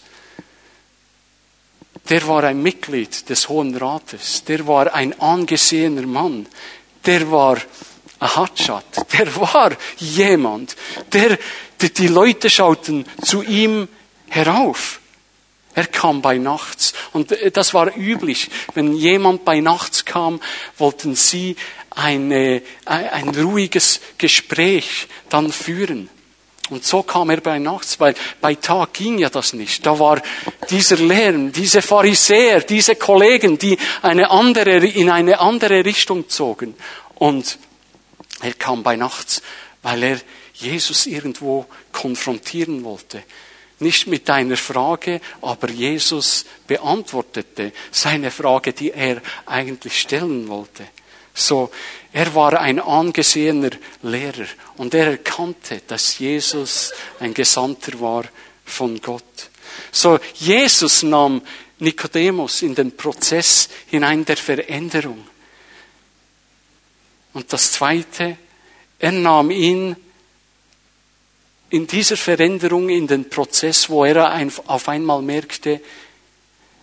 der 2.09 2.27
war 2.27 2.43
ein 2.43 2.61
Mitglied 2.61 3.29
des 3.29 3.47
Hohen 3.49 3.75
Rates, 3.75 4.43
der 4.43 4.67
war 4.67 4.93
ein 4.93 5.19
angesehener 5.19 6.05
Mann, 6.05 6.47
der 7.05 7.31
war 7.31 7.57
ein 8.19 8.35
Hatschat, 8.35 8.85
der 9.13 9.35
war 9.35 9.71
jemand, 9.97 10.75
der, 11.13 11.37
der, 11.79 11.89
die 11.89 12.07
Leute 12.07 12.49
schauten 12.49 13.05
zu 13.23 13.41
ihm 13.43 13.87
herauf. 14.29 14.99
Er 15.73 15.87
kam 15.87 16.21
bei 16.21 16.37
Nachts. 16.37 16.93
Und 17.13 17.35
das 17.53 17.73
war 17.73 17.95
üblich. 17.95 18.49
Wenn 18.73 18.93
jemand 18.93 19.45
bei 19.45 19.61
Nachts 19.61 20.03
kam, 20.03 20.41
wollten 20.77 21.15
sie 21.15 21.55
eine, 21.89 22.61
ein 22.85 23.29
ruhiges 23.29 24.01
Gespräch 24.17 25.07
dann 25.29 25.51
führen. 25.51 26.09
Und 26.69 26.85
so 26.85 27.03
kam 27.03 27.29
er 27.29 27.41
bei 27.41 27.59
Nachts, 27.59 27.99
weil 27.99 28.15
bei 28.39 28.55
Tag 28.55 28.93
ging 28.93 29.17
ja 29.17 29.29
das 29.29 29.53
nicht. 29.53 29.85
Da 29.85 29.99
war 29.99 30.21
dieser 30.69 30.97
Lärm, 30.97 31.51
diese 31.51 31.81
Pharisäer, 31.81 32.61
diese 32.61 32.95
Kollegen, 32.95 33.57
die 33.57 33.77
eine 34.01 34.29
andere, 34.29 34.77
in 34.77 35.09
eine 35.09 35.39
andere 35.39 35.83
Richtung 35.83 36.29
zogen. 36.29 36.75
Und 37.15 37.57
er 38.41 38.53
kam 38.53 38.83
bei 38.83 38.95
Nachts, 38.95 39.41
weil 39.81 40.03
er 40.03 40.21
Jesus 40.53 41.07
irgendwo 41.07 41.65
konfrontieren 41.91 42.83
wollte. 42.83 43.23
Nicht 43.79 44.07
mit 44.07 44.29
einer 44.29 44.57
Frage, 44.57 45.19
aber 45.41 45.69
Jesus 45.69 46.45
beantwortete 46.67 47.73
seine 47.89 48.29
Frage, 48.29 48.73
die 48.73 48.91
er 48.91 49.21
eigentlich 49.45 49.99
stellen 49.99 50.47
wollte. 50.47 50.87
So, 51.33 51.71
er 52.13 52.35
war 52.35 52.59
ein 52.59 52.79
angesehener 52.79 53.71
Lehrer 54.01 54.47
und 54.77 54.93
er 54.93 55.11
erkannte, 55.11 55.81
dass 55.87 56.19
Jesus 56.19 56.91
ein 57.19 57.33
Gesandter 57.33 57.99
war 57.99 58.25
von 58.65 58.99
Gott. 59.01 59.49
So, 59.91 60.19
Jesus 60.35 61.03
nahm 61.03 61.41
Nikodemus 61.79 62.61
in 62.61 62.75
den 62.75 62.95
Prozess 62.95 63.69
hinein 63.87 64.25
der 64.25 64.37
Veränderung. 64.37 65.25
Und 67.33 67.51
das 67.53 67.71
Zweite, 67.71 68.37
er 68.99 69.11
nahm 69.13 69.49
ihn 69.51 69.95
in 71.69 71.87
dieser 71.87 72.17
Veränderung 72.17 72.89
in 72.89 73.07
den 73.07 73.29
Prozess, 73.29 73.89
wo 73.89 74.03
er 74.03 74.45
auf 74.67 74.89
einmal 74.89 75.21
merkte, 75.21 75.79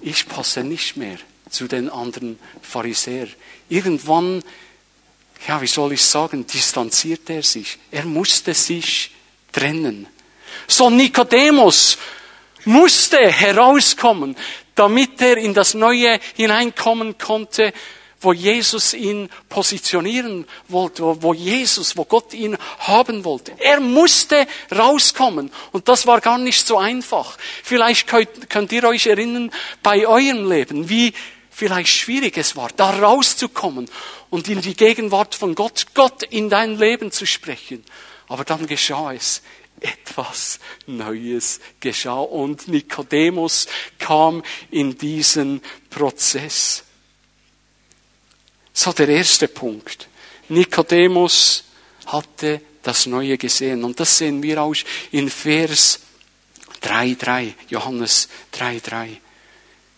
ich 0.00 0.26
passe 0.26 0.64
nicht 0.64 0.96
mehr 0.96 1.18
zu 1.50 1.68
den 1.68 1.90
anderen 1.90 2.38
Pharisäern. 2.62 3.32
Irgendwann, 3.68 4.42
ja, 5.46 5.60
wie 5.60 5.66
soll 5.66 5.92
ich 5.92 6.02
sagen, 6.02 6.46
distanzierte 6.46 7.34
er 7.34 7.42
sich. 7.42 7.78
Er 7.90 8.04
musste 8.04 8.54
sich 8.54 9.12
trennen. 9.52 10.08
So 10.66 10.90
Nikodemus 10.90 11.96
musste 12.64 13.18
herauskommen, 13.30 14.36
damit 14.74 15.20
er 15.20 15.36
in 15.38 15.54
das 15.54 15.74
Neue 15.74 16.18
hineinkommen 16.34 17.16
konnte, 17.18 17.72
wo 18.20 18.32
Jesus 18.32 18.94
ihn 18.94 19.28
positionieren 19.48 20.46
wollte, 20.66 21.22
wo 21.22 21.34
Jesus, 21.34 21.96
wo 21.96 22.04
Gott 22.04 22.34
ihn 22.34 22.56
haben 22.80 23.24
wollte. 23.24 23.52
Er 23.58 23.80
musste 23.80 24.46
rauskommen 24.76 25.52
und 25.72 25.88
das 25.88 26.06
war 26.06 26.20
gar 26.20 26.38
nicht 26.38 26.66
so 26.66 26.78
einfach. 26.78 27.38
Vielleicht 27.62 28.08
könnt, 28.08 28.50
könnt 28.50 28.72
ihr 28.72 28.84
euch 28.84 29.06
erinnern 29.06 29.52
bei 29.82 30.06
eurem 30.06 30.50
Leben, 30.50 30.88
wie 30.88 31.12
vielleicht 31.50 31.90
schwierig 31.90 32.36
es 32.36 32.56
war, 32.56 32.70
da 32.76 32.90
rauszukommen 32.90 33.88
und 34.30 34.48
in 34.48 34.60
die 34.60 34.74
Gegenwart 34.74 35.34
von 35.34 35.54
Gott, 35.54 35.86
Gott 35.94 36.22
in 36.22 36.50
dein 36.50 36.78
Leben 36.78 37.10
zu 37.10 37.26
sprechen. 37.26 37.84
Aber 38.28 38.44
dann 38.44 38.66
geschah 38.66 39.12
es 39.12 39.42
etwas 39.80 40.58
Neues 40.86 41.60
geschah 41.80 42.20
und 42.20 42.68
Nikodemus 42.68 43.68
kam 43.98 44.42
in 44.70 44.98
diesen 44.98 45.62
Prozess. 45.88 46.84
So 48.72 48.92
der 48.92 49.08
erste 49.08 49.48
Punkt. 49.48 50.08
Nikodemus 50.48 51.64
hatte 52.06 52.60
das 52.82 53.06
Neue 53.06 53.36
gesehen. 53.36 53.84
Und 53.84 54.00
das 54.00 54.18
sehen 54.18 54.42
wir 54.42 54.62
auch 54.62 54.74
in 55.10 55.28
Vers 55.30 56.00
3,3, 56.82 57.54
Johannes 57.68 58.28
3,3. 58.54 59.16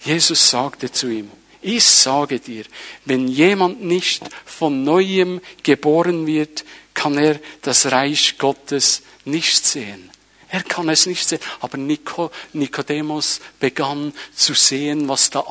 Jesus 0.00 0.50
sagte 0.50 0.90
zu 0.90 1.08
ihm, 1.08 1.30
ich 1.62 1.85
sage 1.85 2.40
dir, 2.40 2.64
wenn 3.05 3.29
jemand 3.29 3.83
nicht 3.83 4.23
von 4.44 4.83
Neuem 4.83 5.40
geboren 5.62 6.27
wird, 6.27 6.64
kann 6.94 7.18
er 7.18 7.40
das 7.62 7.90
Reich 7.92 8.38
Gottes 8.38 9.03
nicht 9.25 9.66
sehen. 9.66 10.11
Er 10.49 10.62
kann 10.62 10.88
es 10.88 11.07
nicht 11.07 11.29
sehen. 11.29 11.40
Aber 11.61 11.79
Nikodemus 11.79 13.40
begann 13.59 14.12
zu 14.35 14.55
sehen, 14.55 15.09
was 15.09 15.31
da 15.31 15.44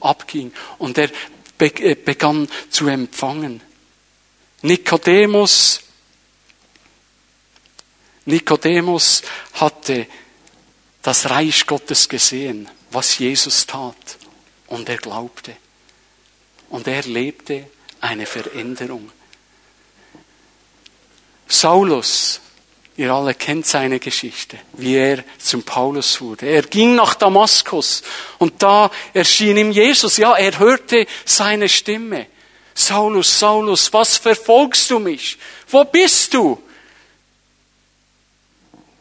abging. 0.00 0.52
Und 0.78 0.98
er 0.98 1.10
äh, 1.58 1.94
begann 1.94 2.48
zu 2.70 2.86
empfangen. 2.86 3.62
Nikodemus, 4.62 5.80
Nikodemus 8.26 9.22
hatte 9.54 10.06
das 11.02 11.30
Reich 11.30 11.66
Gottes 11.66 12.08
gesehen, 12.08 12.68
was 12.90 13.18
Jesus 13.18 13.66
tat. 13.66 14.19
Und 14.70 14.88
er 14.88 14.96
glaubte. 14.96 15.54
Und 16.70 16.86
er 16.86 17.02
lebte 17.02 17.66
eine 18.00 18.24
Veränderung. 18.24 19.12
Saulus 21.46 22.40
Ihr 23.00 23.14
alle 23.14 23.32
kennt 23.32 23.64
seine 23.64 23.98
Geschichte, 23.98 24.58
wie 24.74 24.94
er 24.94 25.24
zum 25.38 25.62
Paulus 25.62 26.20
wurde. 26.20 26.44
Er 26.44 26.60
ging 26.60 26.94
nach 26.96 27.14
Damaskus 27.14 28.02
und 28.36 28.62
da 28.62 28.90
erschien 29.14 29.56
ihm 29.56 29.70
Jesus. 29.70 30.18
Ja, 30.18 30.36
er 30.36 30.58
hörte 30.58 31.06
seine 31.24 31.70
Stimme. 31.70 32.26
Saulus, 32.74 33.38
Saulus, 33.38 33.90
was 33.94 34.18
verfolgst 34.18 34.90
du 34.90 34.98
mich? 34.98 35.38
Wo 35.68 35.82
bist 35.84 36.34
du? 36.34 36.62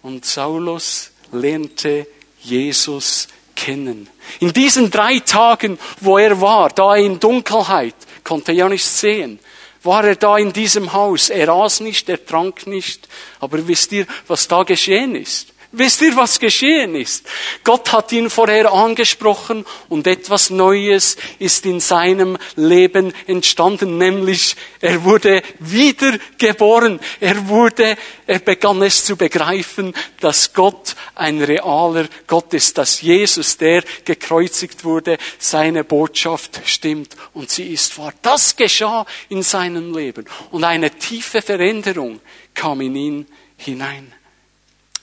Und 0.01 0.25
Saulus 0.25 1.11
lernte 1.33 2.07
Jesus 2.41 3.27
kennen. 3.65 4.09
In 4.39 4.53
diesen 4.53 4.89
drei 4.89 5.19
Tagen, 5.19 5.77
wo 6.01 6.17
er 6.17 6.39
war, 6.39 6.69
da 6.69 6.95
in 6.95 7.19
Dunkelheit, 7.19 7.95
konnte 8.23 8.51
er 8.51 8.55
ja 8.55 8.69
nicht 8.69 8.85
sehen 8.85 9.39
war 9.83 10.03
er 10.03 10.15
da 10.15 10.37
in 10.37 10.51
diesem 10.51 10.93
Haus. 10.93 11.29
Er 11.29 11.49
aß 11.49 11.79
nicht, 11.81 12.09
er 12.09 12.23
trank 12.25 12.67
nicht. 12.67 13.07
Aber 13.39 13.65
wisst 13.67 13.91
ihr, 13.91 14.05
was 14.27 14.47
da 14.47 14.63
geschehen 14.63 15.15
ist? 15.15 15.53
Wisst 15.71 16.01
ihr, 16.01 16.15
was 16.15 16.39
geschehen 16.39 16.95
ist? 16.95 17.27
Gott 17.63 17.91
hat 17.91 18.11
ihn 18.11 18.31
vorher 18.31 18.73
angesprochen 18.73 19.67
und 19.87 20.07
etwas 20.07 20.49
Neues 20.49 21.15
ist 21.37 21.63
in 21.67 21.79
seinem 21.79 22.39
Leben 22.55 23.13
entstanden, 23.27 23.99
nämlich 23.99 24.55
er 24.81 25.03
wurde 25.03 25.43
wiedergeboren. 25.59 26.99
Er 27.19 27.47
wurde, 27.47 27.97
er 28.25 28.39
begann 28.39 28.81
es 28.81 29.05
zu 29.05 29.15
begreifen, 29.15 29.93
dass 30.19 30.53
Gott 30.53 30.95
ein 31.13 31.39
realer 31.39 32.07
Gott 32.25 32.51
ist, 32.55 32.79
dass 32.79 33.01
Jesus, 33.01 33.57
der 33.57 33.83
gekreuzigt 34.05 34.83
wurde, 34.83 35.19
seine 35.37 35.83
Botschaft 35.83 36.61
stimmt 36.65 37.15
und 37.35 37.51
sie 37.51 37.71
ist 37.71 37.95
wahr. 37.99 38.13
Das 38.23 38.55
geschah 38.55 39.05
in 39.29 39.43
seinem 39.43 39.95
Leben 39.95 40.25
und 40.49 40.63
eine 40.63 40.89
tiefe 40.89 41.43
Veränderung 41.43 42.21
kam 42.55 42.81
in 42.81 42.95
ihn 42.95 43.27
hinein. 43.55 44.15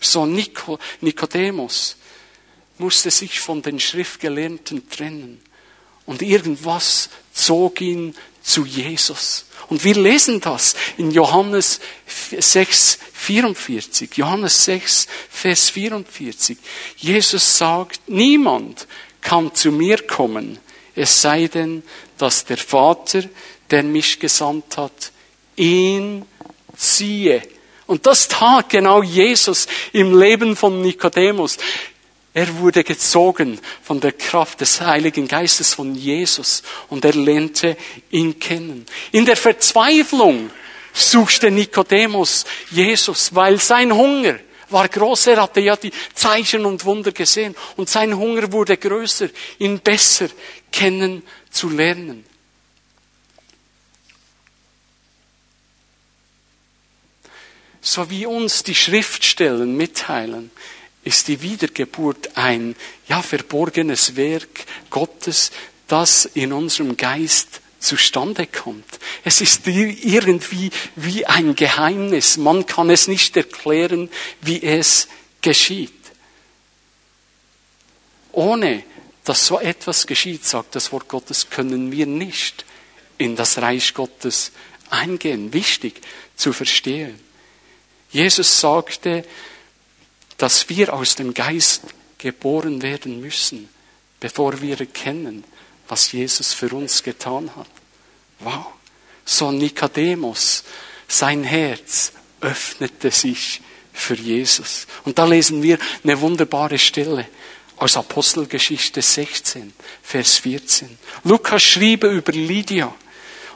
So 0.01 0.27
Nikodemus 0.27 1.97
musste 2.79 3.11
sich 3.11 3.41
von 3.41 3.63
den 3.63 3.81
Schriftgelehrten 3.81 4.89
trennen. 4.89 5.41
Und 6.05 6.23
irgendwas 6.23 7.11
zog 7.33 7.81
ihn 7.81 8.15
zu 8.43 8.65
Jesus. 8.65 9.47
Und 9.69 9.83
wir 9.83 9.97
lesen 9.97 10.41
das 10.41 10.77
in 10.97 11.11
Johannes 11.11 11.81
6, 12.07 12.99
44. 13.13 14.17
Johannes 14.17 14.65
6, 14.65 15.09
Vers 15.29 15.71
44. 15.71 16.57
Jesus 16.97 17.59
sagt, 17.59 18.09
niemand 18.09 18.87
kann 19.21 19.53
zu 19.55 19.73
mir 19.73 20.07
kommen, 20.07 20.59
es 20.95 21.21
sei 21.21 21.49
denn, 21.49 21.83
dass 22.17 22.45
der 22.45 22.57
Vater, 22.57 23.25
der 23.71 23.83
mich 23.83 24.21
gesandt 24.21 24.77
hat, 24.77 25.13
ihn 25.57 26.25
ziehe 26.77 27.43
und 27.87 28.07
das 28.07 28.29
tat 28.29 28.69
genau 28.71 29.03
Jesus 29.03 29.67
im 29.93 30.19
Leben 30.19 30.57
von 30.57 30.83
Nikodemus. 30.83 31.57
Er 32.35 32.59
wurde 32.59 32.85
gezogen 32.85 33.59
von 33.83 33.99
der 34.01 34.13
Kraft 34.13 34.61
des 34.61 34.81
Heiligen 34.81 35.27
Geistes 35.27 35.73
von 35.73 35.95
Jesus 35.95 36.63
und 36.91 37.05
er 37.05 37.15
lernte 37.15 37.77
ihn 38.11 38.39
kennen. 38.39 38.85
In 39.13 39.25
der 39.25 39.37
Verzweiflung 39.37 40.51
suchte 40.93 41.51
Nikodemus 41.51 42.45
Jesus, 42.71 43.35
weil 43.35 43.59
sein 43.59 43.95
Hunger 43.95 44.39
war 44.69 44.89
groß. 44.89 45.29
Er 45.29 45.43
hatte 45.43 45.61
ja 45.61 45.77
die 45.77 45.93
Zeichen 46.15 46.67
und 46.67 46.85
Wunder 46.85 47.13
gesehen 47.13 47.55
und 47.77 47.89
sein 47.89 48.17
Hunger 48.17 48.53
wurde 48.53 48.77
größer, 48.77 49.29
ihn 49.59 49.79
besser 49.79 50.29
kennenzulernen. 50.71 52.25
So 57.89 58.11
wie 58.11 58.27
uns 58.27 58.65
die 58.65 58.75
Schriftstellen 58.75 59.77
mitteilen, 59.77 60.51
ist 61.05 61.29
die 61.29 61.41
Wiedergeburt 61.41 62.37
ein, 62.37 62.75
ja, 63.07 63.23
verborgenes 63.23 64.17
Werk 64.17 64.67
Gottes, 64.91 65.53
das 65.87 66.25
in 66.25 66.53
unserem 66.53 66.97
Geist 66.97 67.61
zustande 67.79 68.49
kommt. 68.49 68.99
Es 69.23 69.41
ist 69.41 69.69
irgendwie 69.69 70.73
wie 70.97 71.27
ein 71.27 71.55
Geheimnis. 71.55 72.39
Man 72.39 72.67
kann 72.67 72.91
es 72.91 73.07
nicht 73.07 73.37
erklären, 73.37 74.11
wie 74.41 74.65
es 74.65 75.07
geschieht. 75.41 75.93
Ohne 78.33 78.83
dass 79.23 79.47
so 79.47 79.61
etwas 79.61 80.09
geschieht, 80.09 80.45
sagt 80.45 80.75
das 80.75 80.91
Wort 80.91 81.07
Gottes, 81.07 81.51
können 81.51 81.93
wir 81.93 82.07
nicht 82.07 82.65
in 83.17 83.37
das 83.37 83.59
Reich 83.59 83.95
Gottes 83.95 84.51
eingehen. 84.91 85.53
Wichtig 85.53 86.01
zu 86.35 86.53
verstehen. 86.53 87.26
Jesus 88.11 88.61
sagte, 88.61 89.25
dass 90.37 90.69
wir 90.69 90.93
aus 90.93 91.17
dem 91.17 91.35
Geist 91.35 91.83
geboren 92.19 92.83
werden 92.83 93.21
müssen, 93.21 93.69
bevor 94.21 94.61
wir 94.61 94.81
erkennen, 94.81 95.45
was 95.89 96.13
Jesus 96.13 96.53
für 96.53 96.69
uns 96.75 97.03
getan 97.03 97.51
hat. 97.57 97.69
Wow. 98.41 98.67
So 99.25 99.51
Nikodemus, 99.51 100.65
sein 101.09 101.45
Herz 101.45 102.13
öffnete 102.41 103.11
sich 103.11 103.61
für 103.93 104.15
Jesus. 104.15 104.87
Und 105.05 105.19
da 105.19 105.25
lesen 105.25 105.63
wir 105.63 105.79
eine 106.05 106.21
wunderbare 106.21 106.79
Stelle 106.79 107.27
aus 107.77 107.97
Apostelgeschichte 107.97 109.03
16, 109.03 109.73
Vers 110.03 110.39
14. 110.39 110.99
Lukas 111.25 111.63
schrieb 111.63 112.05
über 112.05 112.33
Lydia. 112.33 112.95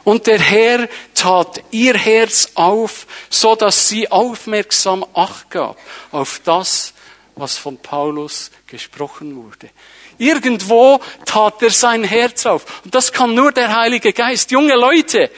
Und 0.03 0.27
der 0.27 0.39
Herr 0.39 0.87
tat 1.13 1.63
ihr 1.71 1.95
Herz 1.95 2.51
auf, 2.55 3.05
so 3.29 3.55
dass 3.55 3.87
sie 3.87 4.11
aufmerksam 4.11 5.05
Acht 5.13 5.49
gab 5.51 5.77
auf 6.11 6.41
das, 6.43 6.93
was 7.35 7.57
von 7.57 7.77
Paulus 7.77 8.51
gesprochen 8.67 9.35
wurde. 9.35 9.69
Irgendwo 10.17 10.99
tat 11.25 11.61
er 11.63 11.71
sein 11.71 12.03
Herz 12.03 12.45
auf. 12.45 12.83
Und 12.83 12.93
das 12.93 13.11
kann 13.11 13.33
nur 13.33 13.51
der 13.51 13.75
Heilige 13.75 14.13
Geist. 14.13 14.51
Junge 14.51 14.75
Leute, 14.75 15.31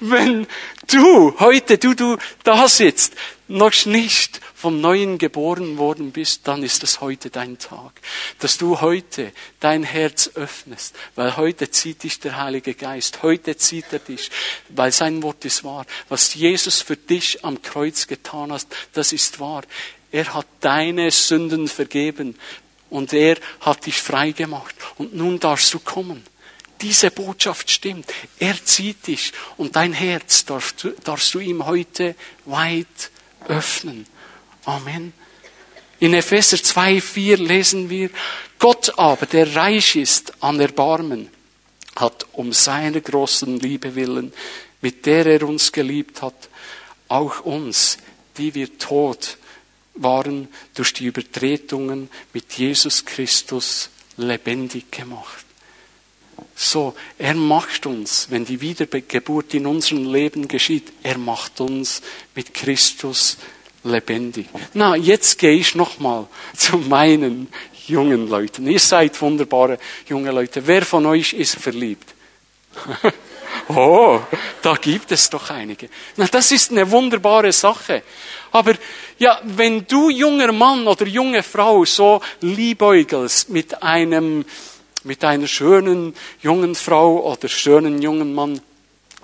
wenn 0.00 0.46
du 0.92 1.34
heute, 1.40 1.78
du, 1.78 1.94
du 1.94 2.18
da 2.44 2.68
sitzt, 2.68 3.14
noch 3.48 3.86
nicht 3.86 4.40
vom 4.58 4.80
Neuen 4.80 5.18
geboren 5.18 5.78
worden 5.78 6.10
bist, 6.10 6.48
dann 6.48 6.64
ist 6.64 6.82
es 6.82 7.00
heute 7.00 7.30
dein 7.30 7.58
Tag. 7.58 8.00
Dass 8.40 8.58
du 8.58 8.80
heute 8.80 9.32
dein 9.60 9.84
Herz 9.84 10.32
öffnest, 10.34 10.96
weil 11.14 11.36
heute 11.36 11.70
zieht 11.70 12.02
dich 12.02 12.18
der 12.18 12.36
Heilige 12.36 12.74
Geist, 12.74 13.22
heute 13.22 13.56
zieht 13.56 13.84
er 13.92 14.00
dich, 14.00 14.32
weil 14.70 14.90
sein 14.90 15.22
Wort 15.22 15.44
ist 15.44 15.62
wahr. 15.62 15.86
Was 16.08 16.34
Jesus 16.34 16.82
für 16.82 16.96
dich 16.96 17.44
am 17.44 17.62
Kreuz 17.62 18.08
getan 18.08 18.50
hat, 18.50 18.66
das 18.94 19.12
ist 19.12 19.38
wahr. 19.38 19.62
Er 20.10 20.34
hat 20.34 20.46
deine 20.60 21.12
Sünden 21.12 21.68
vergeben. 21.68 22.36
Und 22.90 23.12
er 23.12 23.36
hat 23.60 23.86
dich 23.86 24.00
frei 24.00 24.32
gemacht. 24.32 24.74
Und 24.96 25.14
nun 25.14 25.38
darfst 25.38 25.72
du 25.72 25.78
kommen. 25.78 26.24
Diese 26.80 27.10
Botschaft 27.12 27.70
stimmt. 27.70 28.12
Er 28.40 28.64
zieht 28.64 29.06
dich 29.06 29.32
und 29.56 29.76
dein 29.76 29.92
Herz 29.92 30.46
darfst 30.46 30.82
du, 30.82 30.90
darfst 31.04 31.34
du 31.34 31.38
ihm 31.38 31.66
heute 31.66 32.16
weit 32.44 33.10
öffnen. 33.46 34.06
Amen. 34.64 35.12
In 36.00 36.14
Epheser 36.14 36.58
2,4 36.58 37.36
lesen 37.36 37.90
wir, 37.90 38.10
Gott 38.58 38.98
aber, 38.98 39.26
der 39.26 39.54
reich 39.54 39.96
ist 39.96 40.32
an 40.42 40.60
Erbarmen, 40.60 41.28
hat 41.96 42.26
um 42.32 42.52
seiner 42.52 43.00
großen 43.00 43.58
Liebe 43.58 43.94
willen, 43.94 44.32
mit 44.80 45.06
der 45.06 45.26
er 45.26 45.48
uns 45.48 45.72
geliebt 45.72 46.22
hat, 46.22 46.48
auch 47.08 47.40
uns, 47.40 47.98
die 48.36 48.54
wir 48.54 48.78
tot 48.78 49.38
waren 49.94 50.48
durch 50.74 50.92
die 50.92 51.06
Übertretungen 51.06 52.08
mit 52.32 52.52
Jesus 52.52 53.04
Christus 53.04 53.90
lebendig 54.16 54.90
gemacht. 54.92 55.44
So, 56.54 56.94
er 57.18 57.34
macht 57.34 57.86
uns, 57.86 58.28
wenn 58.30 58.44
die 58.44 58.60
Wiedergeburt 58.60 59.54
in 59.54 59.66
unserem 59.66 60.12
Leben 60.12 60.46
geschieht, 60.46 60.92
er 61.02 61.18
macht 61.18 61.60
uns 61.60 62.02
mit 62.34 62.54
Christus 62.54 63.36
lebendig. 63.36 63.57
Na, 64.74 64.96
jetzt 64.96 65.38
gehe 65.38 65.56
ich 65.56 65.74
nochmal 65.74 66.26
zu 66.56 66.78
meinen 66.78 67.48
jungen 67.86 68.28
Leuten. 68.28 68.66
Ihr 68.66 68.80
seid 68.80 69.20
wunderbare 69.20 69.78
junge 70.08 70.30
Leute. 70.30 70.66
Wer 70.66 70.84
von 70.84 71.06
euch 71.06 71.32
ist 71.32 71.56
verliebt? 71.56 72.14
oh, 73.68 74.20
da 74.62 74.74
gibt 74.74 75.10
es 75.12 75.30
doch 75.30 75.50
einige. 75.50 75.88
Na, 76.16 76.26
das 76.26 76.52
ist 76.52 76.70
eine 76.70 76.90
wunderbare 76.90 77.52
Sache. 77.52 78.02
Aber 78.52 78.74
ja, 79.18 79.40
wenn 79.44 79.86
du 79.86 80.10
junger 80.10 80.52
Mann 80.52 80.86
oder 80.86 81.06
junge 81.06 81.42
Frau 81.42 81.84
so 81.84 82.20
liebäugelst 82.40 83.50
mit 83.50 83.82
einem, 83.82 84.44
mit 85.04 85.24
einer 85.24 85.46
schönen 85.46 86.14
jungen 86.40 86.74
Frau 86.74 87.32
oder 87.32 87.48
schönen 87.48 88.00
jungen 88.00 88.34
Mann, 88.34 88.60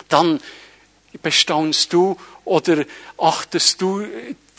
dann 0.09 0.41
bestaunst 1.23 1.93
du 1.93 2.17
oder 2.45 2.85
achtest 3.19 3.81
du 3.81 4.05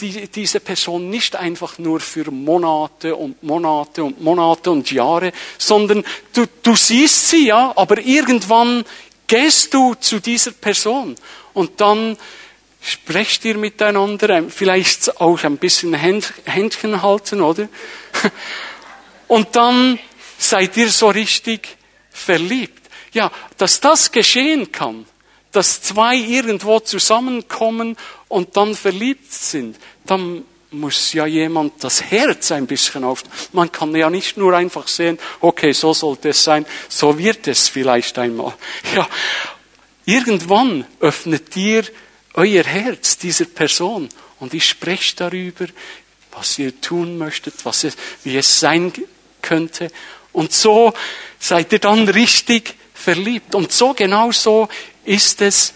die, 0.01 0.27
diese 0.27 0.59
Person 0.59 1.09
nicht 1.09 1.35
einfach 1.35 1.77
nur 1.77 1.99
für 1.99 2.29
Monate 2.31 3.15
und 3.15 3.41
Monate 3.43 4.03
und 4.03 4.21
Monate 4.21 4.71
und 4.71 4.91
Jahre, 4.91 5.31
sondern 5.57 6.03
du, 6.33 6.45
du 6.63 6.75
siehst 6.75 7.29
sie, 7.29 7.47
ja, 7.47 7.73
aber 7.75 7.99
irgendwann 7.99 8.83
gehst 9.27 9.73
du 9.73 9.95
zu 9.95 10.19
dieser 10.19 10.51
Person 10.51 11.15
und 11.53 11.79
dann 11.79 12.17
Sprecht 12.87 13.43
ihr 13.45 13.57
miteinander, 13.57 14.43
vielleicht 14.47 15.19
auch 15.19 15.43
ein 15.43 15.57
bisschen 15.57 15.95
Händchen 15.95 17.01
halten, 17.01 17.41
oder? 17.41 17.67
Und 19.27 19.55
dann 19.55 19.97
seid 20.37 20.77
ihr 20.77 20.91
so 20.91 21.09
richtig 21.09 21.77
verliebt. 22.11 22.87
Ja, 23.11 23.31
dass 23.57 23.79
das 23.79 24.11
geschehen 24.11 24.71
kann, 24.71 25.07
dass 25.55 25.81
zwei 25.81 26.15
irgendwo 26.15 26.79
zusammenkommen 26.79 27.97
und 28.27 28.57
dann 28.57 28.75
verliebt 28.75 29.31
sind, 29.31 29.77
dann 30.05 30.43
muss 30.71 31.13
ja 31.13 31.25
jemand 31.25 31.83
das 31.83 32.03
Herz 32.03 32.51
ein 32.51 32.67
bisschen 32.67 33.03
auf. 33.03 33.23
Man 33.53 33.71
kann 33.71 33.95
ja 33.95 34.09
nicht 34.09 34.37
nur 34.37 34.53
einfach 34.53 34.87
sehen, 34.87 35.17
okay, 35.39 35.71
so 35.71 35.93
sollte 35.93 36.29
es 36.29 36.43
sein, 36.43 36.65
so 36.89 37.17
wird 37.17 37.47
es 37.47 37.69
vielleicht 37.69 38.17
einmal. 38.17 38.53
Ja, 38.95 39.07
irgendwann 40.05 40.85
öffnet 40.99 41.55
ihr 41.55 41.83
euer 42.33 42.63
Herz 42.63 43.17
dieser 43.17 43.45
Person 43.45 44.09
und 44.39 44.53
ich 44.53 44.67
spreche 44.67 45.15
darüber, 45.15 45.65
was 46.31 46.59
ihr 46.59 46.79
tun 46.81 47.17
möchtet, 47.17 47.53
was 47.63 47.85
es, 47.85 47.95
wie 48.23 48.35
es 48.35 48.59
sein 48.59 48.91
könnte. 49.41 49.89
Und 50.33 50.51
so 50.51 50.93
seid 51.39 51.71
ihr 51.71 51.79
dann 51.79 52.09
richtig 52.09 52.75
verliebt. 53.05 53.53
Und 53.53 53.71
so 53.71 53.93
genau 53.93 54.31
so 54.31 54.67
ist 55.05 55.41
es, 55.41 55.73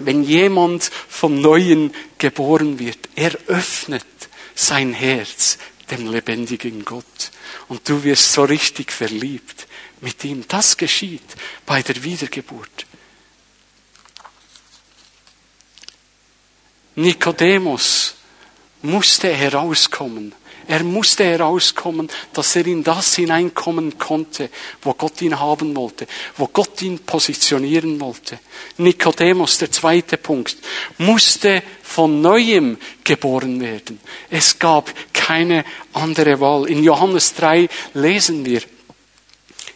wenn 0.00 0.24
jemand 0.24 0.90
vom 1.08 1.40
Neuen 1.40 1.94
geboren 2.18 2.78
wird. 2.78 2.98
Er 3.14 3.32
öffnet 3.46 4.04
sein 4.54 4.92
Herz 4.92 5.58
dem 5.90 6.10
lebendigen 6.10 6.84
Gott. 6.84 7.30
Und 7.68 7.88
du 7.88 8.02
wirst 8.02 8.32
so 8.32 8.42
richtig 8.44 8.90
verliebt 8.90 9.68
mit 10.00 10.24
ihm. 10.24 10.44
Das 10.48 10.76
geschieht 10.76 11.36
bei 11.64 11.82
der 11.82 12.02
Wiedergeburt. 12.02 12.86
Nikodemus 16.96 18.14
musste 18.82 19.32
herauskommen. 19.32 20.34
Er 20.68 20.82
musste 20.82 21.24
herauskommen, 21.24 22.08
dass 22.32 22.56
er 22.56 22.66
in 22.66 22.82
das 22.82 23.14
hineinkommen 23.14 23.98
konnte, 23.98 24.50
wo 24.82 24.94
Gott 24.94 25.22
ihn 25.22 25.38
haben 25.38 25.76
wollte, 25.76 26.06
wo 26.36 26.48
Gott 26.48 26.82
ihn 26.82 26.98
positionieren 26.98 28.00
wollte. 28.00 28.38
Nikodemus, 28.78 29.58
der 29.58 29.70
zweite 29.70 30.16
Punkt, 30.16 30.56
musste 30.98 31.62
von 31.82 32.20
neuem 32.20 32.78
geboren 33.04 33.60
werden. 33.60 34.00
Es 34.28 34.58
gab 34.58 34.92
keine 35.12 35.64
andere 35.92 36.40
Wahl. 36.40 36.68
In 36.68 36.82
Johannes 36.82 37.34
3 37.34 37.68
lesen 37.94 38.44
wir, 38.44 38.62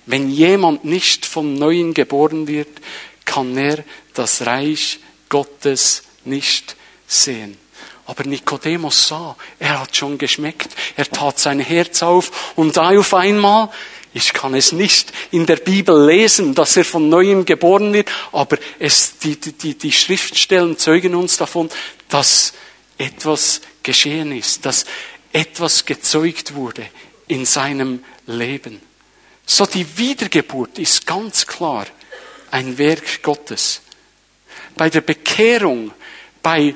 wenn 0.06 0.28
jemand 0.28 0.84
nicht 0.84 1.24
von 1.24 1.54
neuem 1.54 1.94
geboren 1.94 2.48
wird, 2.48 2.80
kann 3.24 3.56
er 3.56 3.84
das 4.14 4.44
Reich 4.44 4.98
Gottes 5.28 6.02
nicht 6.24 6.74
sehen. 7.06 7.56
Aber 8.10 8.24
Nikodemus 8.24 9.06
sah, 9.06 9.36
er 9.60 9.82
hat 9.82 9.96
schon 9.96 10.18
geschmeckt, 10.18 10.70
er 10.96 11.08
tat 11.08 11.38
sein 11.38 11.60
Herz 11.60 12.02
auf 12.02 12.56
und 12.56 12.76
da 12.76 12.90
auf 12.98 13.14
einmal, 13.14 13.70
ich 14.12 14.32
kann 14.32 14.52
es 14.54 14.72
nicht 14.72 15.12
in 15.30 15.46
der 15.46 15.58
Bibel 15.58 16.06
lesen, 16.06 16.56
dass 16.56 16.76
er 16.76 16.84
von 16.84 17.08
neuem 17.08 17.44
geboren 17.44 17.92
wird, 17.92 18.10
aber 18.32 18.58
es, 18.80 19.18
die, 19.18 19.36
die, 19.36 19.78
die 19.78 19.92
Schriftstellen 19.92 20.76
zeugen 20.76 21.14
uns 21.14 21.36
davon, 21.36 21.70
dass 22.08 22.52
etwas 22.98 23.60
geschehen 23.84 24.36
ist, 24.36 24.66
dass 24.66 24.86
etwas 25.32 25.86
gezeugt 25.86 26.56
wurde 26.56 26.84
in 27.28 27.46
seinem 27.46 28.02
Leben. 28.26 28.82
So 29.46 29.66
die 29.66 29.86
Wiedergeburt 29.96 30.80
ist 30.80 31.06
ganz 31.06 31.46
klar 31.46 31.86
ein 32.50 32.76
Werk 32.76 33.22
Gottes. 33.22 33.82
Bei 34.74 34.90
der 34.90 35.02
Bekehrung, 35.02 35.92
bei, 36.42 36.74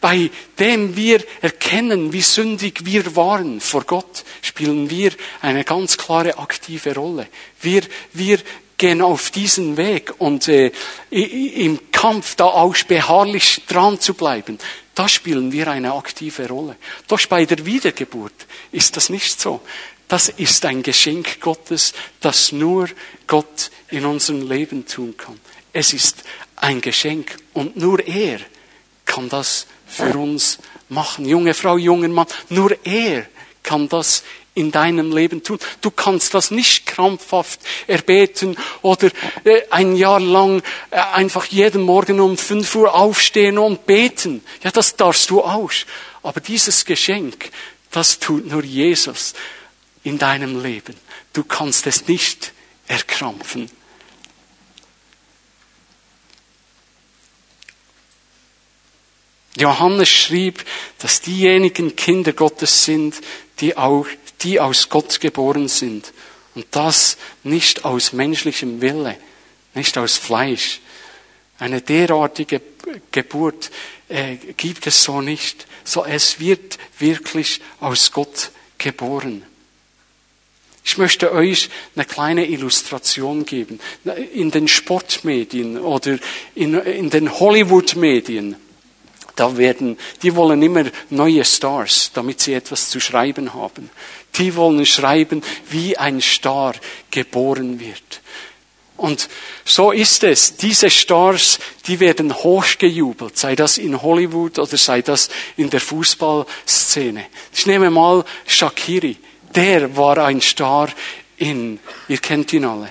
bei 0.00 0.30
dem 0.58 0.96
wir 0.96 1.24
erkennen, 1.40 2.12
wie 2.12 2.22
sündig 2.22 2.84
wir 2.84 3.16
waren 3.16 3.60
vor 3.60 3.84
Gott, 3.84 4.24
spielen 4.42 4.90
wir 4.90 5.12
eine 5.40 5.64
ganz 5.64 5.96
klare 5.96 6.38
aktive 6.38 6.94
Rolle. 6.94 7.26
Wir, 7.60 7.82
wir 8.12 8.38
gehen 8.76 9.00
auf 9.02 9.30
diesen 9.30 9.76
Weg 9.76 10.12
und 10.18 10.48
äh, 10.48 10.70
im 11.10 11.90
Kampf 11.92 12.34
da 12.36 12.44
auch 12.44 12.76
beharrlich 12.86 13.62
dran 13.68 14.00
zu 14.00 14.14
bleiben, 14.14 14.58
da 14.94 15.08
spielen 15.08 15.52
wir 15.52 15.68
eine 15.68 15.94
aktive 15.94 16.48
Rolle. 16.48 16.76
Doch 17.06 17.24
bei 17.26 17.44
der 17.44 17.66
Wiedergeburt 17.66 18.46
ist 18.72 18.96
das 18.96 19.10
nicht 19.10 19.40
so. 19.40 19.60
Das 20.08 20.28
ist 20.28 20.64
ein 20.64 20.82
Geschenk 20.82 21.40
Gottes, 21.40 21.92
das 22.20 22.52
nur 22.52 22.88
Gott 23.26 23.70
in 23.90 24.06
unserem 24.06 24.48
Leben 24.48 24.86
tun 24.86 25.16
kann. 25.16 25.38
Es 25.72 25.92
ist 25.92 26.22
ein 26.56 26.80
Geschenk 26.80 27.36
und 27.52 27.76
nur 27.76 28.06
er 28.06 28.40
kann 29.04 29.28
das 29.28 29.66
für 29.86 30.18
uns 30.18 30.58
machen. 30.88 31.26
Junge 31.26 31.54
Frau, 31.54 31.76
junger 31.76 32.08
Mann, 32.08 32.26
nur 32.48 32.76
er 32.84 33.26
kann 33.62 33.88
das 33.88 34.22
in 34.54 34.72
deinem 34.72 35.14
Leben 35.14 35.42
tun. 35.42 35.58
Du 35.82 35.90
kannst 35.90 36.32
das 36.32 36.50
nicht 36.50 36.86
krampfhaft 36.86 37.60
erbeten 37.86 38.56
oder 38.80 39.10
äh, 39.44 39.62
ein 39.70 39.96
Jahr 39.96 40.18
lang 40.18 40.62
äh, 40.90 40.96
einfach 40.96 41.44
jeden 41.46 41.82
Morgen 41.82 42.20
um 42.20 42.38
fünf 42.38 42.74
Uhr 42.74 42.94
aufstehen 42.94 43.58
und 43.58 43.84
beten. 43.86 44.42
Ja, 44.62 44.70
das 44.70 44.96
darfst 44.96 45.28
du 45.28 45.42
auch. 45.42 45.70
Aber 46.22 46.40
dieses 46.40 46.86
Geschenk, 46.86 47.50
das 47.90 48.18
tut 48.18 48.46
nur 48.46 48.64
Jesus 48.64 49.34
in 50.02 50.18
deinem 50.18 50.62
Leben. 50.62 50.96
Du 51.34 51.44
kannst 51.44 51.86
es 51.86 52.08
nicht 52.08 52.52
erkrampfen. 52.88 53.70
Johannes 59.56 60.08
schrieb, 60.08 60.64
dass 60.98 61.20
diejenigen 61.22 61.96
Kinder 61.96 62.32
Gottes 62.32 62.84
sind, 62.84 63.16
die 63.60 63.76
auch, 63.76 64.06
die 64.42 64.60
aus 64.60 64.88
Gott 64.88 65.20
geboren 65.20 65.68
sind. 65.68 66.12
Und 66.54 66.66
das 66.70 67.16
nicht 67.42 67.84
aus 67.84 68.12
menschlichem 68.12 68.80
Wille, 68.80 69.16
nicht 69.74 69.98
aus 69.98 70.16
Fleisch. 70.16 70.80
Eine 71.58 71.80
derartige 71.80 72.60
Geburt 73.10 73.70
äh, 74.08 74.36
gibt 74.56 74.86
es 74.86 75.02
so 75.02 75.20
nicht. 75.20 75.66
So 75.84 76.04
es 76.04 76.38
wird 76.40 76.78
wirklich 76.98 77.60
aus 77.80 78.12
Gott 78.12 78.50
geboren. 78.78 79.42
Ich 80.84 80.98
möchte 80.98 81.32
euch 81.32 81.68
eine 81.96 82.04
kleine 82.04 82.46
Illustration 82.46 83.44
geben. 83.44 83.80
In 84.32 84.52
den 84.52 84.68
Sportmedien 84.68 85.78
oder 85.78 86.18
in, 86.54 86.74
in 86.74 87.10
den 87.10 87.40
Hollywood-Medien, 87.40 88.54
da 89.36 89.56
werden, 89.56 89.98
die 90.22 90.34
wollen 90.34 90.62
immer 90.62 90.84
neue 91.10 91.44
Stars, 91.44 92.10
damit 92.12 92.40
sie 92.40 92.54
etwas 92.54 92.90
zu 92.90 93.00
schreiben 93.00 93.54
haben. 93.54 93.90
Die 94.36 94.54
wollen 94.56 94.84
schreiben, 94.84 95.42
wie 95.70 95.96
ein 95.96 96.20
Star 96.20 96.74
geboren 97.10 97.78
wird. 97.78 98.20
Und 98.96 99.28
so 99.64 99.92
ist 99.92 100.24
es. 100.24 100.56
Diese 100.56 100.90
Stars, 100.90 101.58
die 101.86 102.00
werden 102.00 102.34
hochgejubelt, 102.34 103.36
sei 103.36 103.54
das 103.54 103.78
in 103.78 104.00
Hollywood 104.00 104.58
oder 104.58 104.78
sei 104.78 105.02
das 105.02 105.28
in 105.56 105.70
der 105.70 105.80
Fußballszene. 105.80 107.26
Ich 107.52 107.66
nehme 107.66 107.90
mal 107.90 108.24
Shakiri 108.46 109.18
der 109.56 109.96
war 109.96 110.18
ein 110.18 110.40
Star 110.40 110.88
in, 111.38 111.80
ihr 112.08 112.18
kennt 112.18 112.52
ihn 112.52 112.64
alle. 112.64 112.90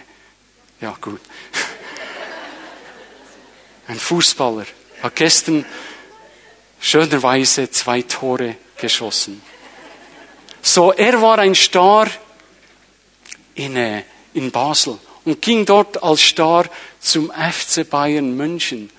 Ja, 0.82 0.98
gut. 1.00 1.22
Ein 3.88 4.00
Fußballer 4.00 4.66
hat 5.02 5.16
gestern 5.16 5.64
schönerweise 6.86 7.72
zwei 7.72 8.04
Tore 8.04 8.58
geschossen. 8.78 9.42
So, 10.62 10.92
er 10.92 11.20
war 11.20 11.40
ein 11.40 11.56
Star 11.56 12.08
in, 13.56 13.76
äh, 13.76 14.04
in 14.36 14.52
Basel 14.52 15.00
und 15.26 15.42
ging 15.42 15.66
dort 15.66 16.04
als 16.04 16.22
Star 16.22 16.66
zum 17.00 17.32
FC 17.32 17.90
Bayern 17.90 18.38
München 18.38 18.92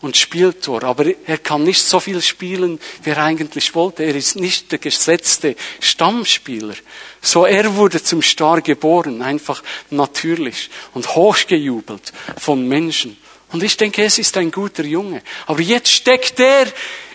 und 0.00 0.16
spielt 0.16 0.66
dort. 0.66 0.84
Aber 0.84 1.04
er 1.26 1.36
kann 1.36 1.62
nicht 1.62 1.82
so 1.82 2.00
viel 2.00 2.22
spielen, 2.22 2.80
wie 3.02 3.10
er 3.10 3.18
eigentlich 3.18 3.74
wollte. 3.74 4.04
Er 4.04 4.14
ist 4.14 4.36
nicht 4.36 4.72
der 4.72 4.78
gesetzte 4.78 5.56
Stammspieler. 5.80 6.74
So 7.20 7.44
er 7.44 7.76
wurde 7.76 8.02
zum 8.02 8.22
Star 8.22 8.62
geboren, 8.62 9.20
einfach 9.20 9.62
natürlich 9.90 10.70
und 10.94 11.14
hochgejubelt 11.14 12.14
von 12.38 12.66
Menschen. 12.66 13.18
Und 13.52 13.62
ich 13.62 13.76
denke, 13.76 14.04
es 14.04 14.18
ist 14.18 14.36
ein 14.36 14.50
guter 14.50 14.84
Junge. 14.84 15.22
Aber 15.46 15.60
jetzt 15.60 15.90
steckt 15.90 16.40
er 16.40 16.66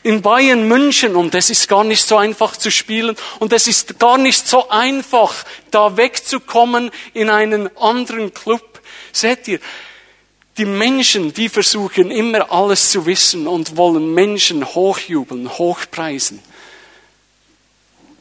in 0.04 0.22
Bayern 0.22 0.68
München 0.68 1.16
und 1.16 1.36
es 1.36 1.50
ist 1.50 1.68
gar 1.68 1.84
nicht 1.84 2.04
so 2.04 2.18
einfach 2.18 2.56
zu 2.56 2.72
spielen 2.72 3.16
und 3.40 3.54
es 3.54 3.68
ist 3.68 4.00
gar 4.00 4.18
nicht 4.18 4.48
so 4.48 4.70
einfach, 4.70 5.46
da 5.70 5.98
wegzukommen 5.98 6.90
in 7.14 7.30
einen 7.30 7.76
anderen 7.78 8.34
Club. 8.34 8.82
Seht 9.12 9.48
ihr, 9.48 9.60
die 10.58 10.66
Menschen, 10.66 11.34
die 11.34 11.50
versuchen 11.50 12.12
immer 12.12 12.52
alles 12.52 12.92
zu 12.92 13.06
wissen 13.06 13.48
und 13.48 13.78
wollen 13.78 14.14
Menschen 14.14 14.66
hochjubeln, 14.66 15.50
hochpreisen. 15.50 16.40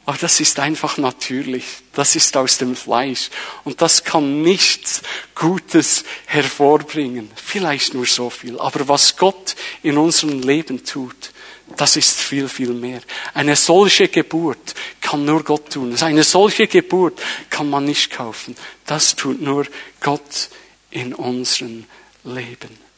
Aber 0.05 0.17
das 0.17 0.39
ist 0.39 0.59
einfach 0.59 0.97
natürlich. 0.97 1.63
Das 1.93 2.15
ist 2.15 2.35
aus 2.35 2.57
dem 2.57 2.75
Fleisch. 2.75 3.29
Und 3.63 3.81
das 3.81 4.03
kann 4.03 4.41
nichts 4.41 5.03
Gutes 5.35 6.03
hervorbringen. 6.25 7.29
Vielleicht 7.35 7.93
nur 7.93 8.07
so 8.07 8.29
viel. 8.29 8.59
Aber 8.59 8.87
was 8.87 9.15
Gott 9.15 9.55
in 9.83 9.97
unserem 9.97 10.41
Leben 10.41 10.83
tut, 10.83 11.31
das 11.77 11.95
ist 11.95 12.19
viel, 12.19 12.49
viel 12.49 12.73
mehr. 12.73 13.01
Eine 13.33 13.55
solche 13.55 14.07
Geburt 14.07 14.73
kann 14.99 15.23
nur 15.23 15.43
Gott 15.43 15.71
tun. 15.71 15.95
Eine 16.01 16.23
solche 16.23 16.67
Geburt 16.67 17.21
kann 17.49 17.69
man 17.69 17.85
nicht 17.85 18.11
kaufen. 18.11 18.55
Das 18.85 19.15
tut 19.15 19.41
nur 19.41 19.65
Gott 19.99 20.49
in 20.89 21.13
unserem 21.13 21.85
leben. 22.23 22.90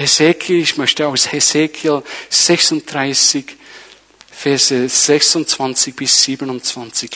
Ezekiel, 0.00 0.62
ich 0.62 0.78
möchte 0.78 1.06
aus 1.06 1.30
Ezekiel 1.30 2.02
36, 2.30 3.44
Verse 4.30 4.88
26 4.88 5.94
bis 5.94 6.22
27 6.24 7.10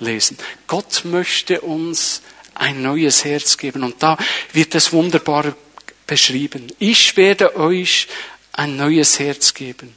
lesen. 0.00 0.36
Gott 0.66 1.06
möchte 1.06 1.62
uns 1.62 2.20
ein 2.54 2.82
neues 2.82 3.24
Herz 3.24 3.56
geben 3.56 3.82
und 3.84 4.02
da 4.02 4.18
wird 4.52 4.74
es 4.74 4.92
wunderbar 4.92 5.56
beschrieben. 6.06 6.66
Ich 6.78 7.16
werde 7.16 7.56
euch 7.56 8.08
ein 8.52 8.76
neues 8.76 9.18
Herz 9.18 9.54
geben 9.54 9.96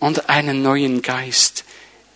und 0.00 0.28
einen 0.28 0.62
neuen 0.62 1.02
Geist 1.02 1.64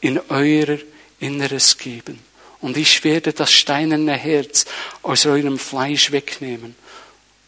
in 0.00 0.20
euer 0.30 0.78
Inneres 1.20 1.78
geben 1.78 2.18
und 2.60 2.76
ich 2.76 3.04
werde 3.04 3.32
das 3.32 3.52
steinerne 3.52 4.14
Herz 4.14 4.64
aus 5.02 5.26
eurem 5.26 5.60
Fleisch 5.60 6.10
wegnehmen 6.10 6.74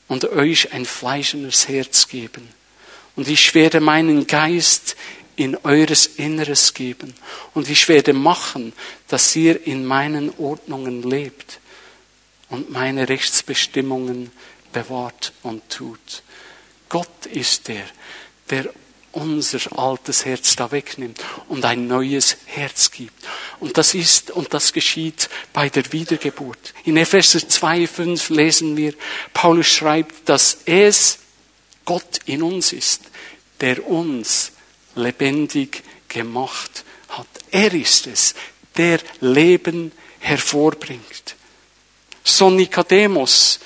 und 0.08 0.24
euch 0.30 0.72
ein 0.72 0.84
fleischendes 0.84 1.68
Herz 1.68 2.08
geben. 2.08 2.48
Und 3.14 3.28
ich 3.28 3.54
werde 3.54 3.80
meinen 3.80 4.26
Geist 4.26 4.96
in 5.36 5.56
eures 5.56 6.06
Inneres 6.06 6.74
geben. 6.74 7.14
Und 7.54 7.70
ich 7.70 7.88
werde 7.88 8.12
machen, 8.12 8.72
dass 9.06 9.34
ihr 9.36 9.66
in 9.66 9.86
meinen 9.86 10.32
Ordnungen 10.38 11.02
lebt 11.02 11.60
und 12.48 12.70
meine 12.70 13.08
Rechtsbestimmungen 13.08 14.32
bewahrt 14.72 15.32
und 15.42 15.68
tut. 15.70 16.22
Gott 16.88 17.26
ist 17.26 17.68
der, 17.68 17.84
der 18.50 18.72
unser 19.20 19.78
altes 19.78 20.24
Herz 20.24 20.57
da 20.57 20.70
wegnimmt 20.70 21.22
und 21.48 21.64
ein 21.64 21.87
neues 21.87 22.37
Herz 22.46 22.90
gibt. 22.90 23.24
Und 23.61 23.76
das 23.76 23.94
ist 23.94 24.31
und 24.31 24.54
das 24.54 24.72
geschieht 24.72 25.28
bei 25.52 25.68
der 25.68 25.92
Wiedergeburt. 25.92 26.74
In 26.85 26.96
Epheser 26.96 27.40
2,5 27.40 28.33
lesen 28.35 28.76
wir, 28.76 28.94
Paulus 29.33 29.66
schreibt, 29.66 30.28
dass 30.28 30.59
es 30.64 31.18
Gott 31.85 32.20
in 32.26 32.42
uns 32.42 32.72
ist, 32.72 33.02
der 33.61 33.87
uns 33.87 34.52
lebendig 34.94 35.83
gemacht 36.09 36.85
hat. 37.09 37.26
Er 37.50 37.72
ist 37.72 38.07
es, 38.07 38.35
der 38.76 39.00
Leben 39.20 39.92
hervorbringt. 40.20 41.37
So 42.24 42.50
Nikodemus 42.50 43.61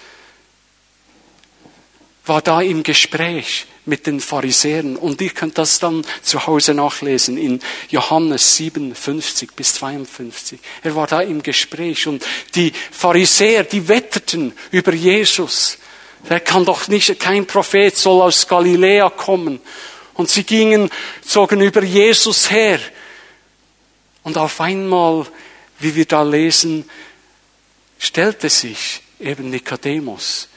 war 2.25 2.41
da 2.43 2.61
im 2.63 2.83
Gespräch 2.83 3.67
mit 3.85 4.07
den 4.07 4.21
Pharisäern. 4.21 4.97
Und 4.97 5.21
ihr 5.21 5.31
könnt 5.31 5.59
das 5.59 5.79
dann 5.79 6.05
zu 6.23 6.47
Hause 6.47 6.75
nachlesen 6.75 7.37
in 7.37 7.61
Johannes 7.89 8.57
57 8.57 9.53
bis 9.53 9.75
52. 9.75 10.61
Er 10.83 10.95
war 10.95 11.07
da 11.07 11.21
im 11.21 11.43
Gespräch 11.43 12.07
und 12.07 12.25
die 12.55 12.73
Pharisäer, 12.91 13.65
die 13.65 13.89
wetterten 13.89 14.53
über 14.71 14.93
Jesus. 14.93 15.79
Der 16.29 16.41
kann 16.41 16.65
doch 16.65 16.87
nicht, 16.89 17.19
kein 17.19 17.47
Prophet 17.47 17.97
soll 17.97 18.23
aus 18.23 18.47
Galiläa 18.47 19.11
kommen. 19.11 19.61
Und 20.15 20.31
sie 20.31 20.45
gingen, 20.45 20.91
zogen 21.25 21.61
über 21.61 21.83
Jesus 21.83 22.51
her. 22.51 22.79
Und 24.23 24.39
auf 24.39 24.61
einmal, 24.61 25.27
wie 25.81 25.97
wir 25.97 26.05
da 26.05 26.23
lesen, 26.23 26.89
stellte 27.99 28.49
sich 28.49 29.01
eben 29.19 29.51
Nikodemus 29.51 30.49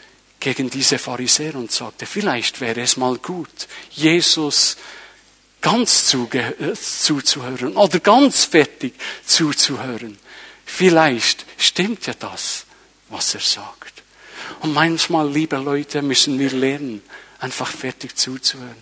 gegen 0.46 0.70
diese 0.70 1.00
Pharisäer 1.00 1.56
und 1.56 1.72
sagte, 1.72 2.06
vielleicht 2.06 2.62
wäre 2.62 2.82
es 2.82 2.98
mal 2.98 3.18
gut, 3.18 3.68
Jesus 3.90 4.78
ganz 5.60 6.06
zuzuhören 6.06 7.76
oder 7.76 8.00
ganz 8.00 8.46
fertig 8.46 8.94
zuzuhören. 9.26 10.20
Vielleicht 10.64 11.48
stimmt 11.58 12.06
ja 12.06 12.14
das, 12.14 12.68
was 13.10 13.34
er 13.34 13.40
sagt. 13.40 14.04
Und 14.60 14.72
manchmal, 14.72 15.28
liebe 15.32 15.58
Leute, 15.58 16.04
müssen 16.04 16.38
wir 16.38 16.52
lernen, 16.52 17.02
einfach 17.40 17.72
fertig 17.72 18.16
zuzuhören. 18.16 18.78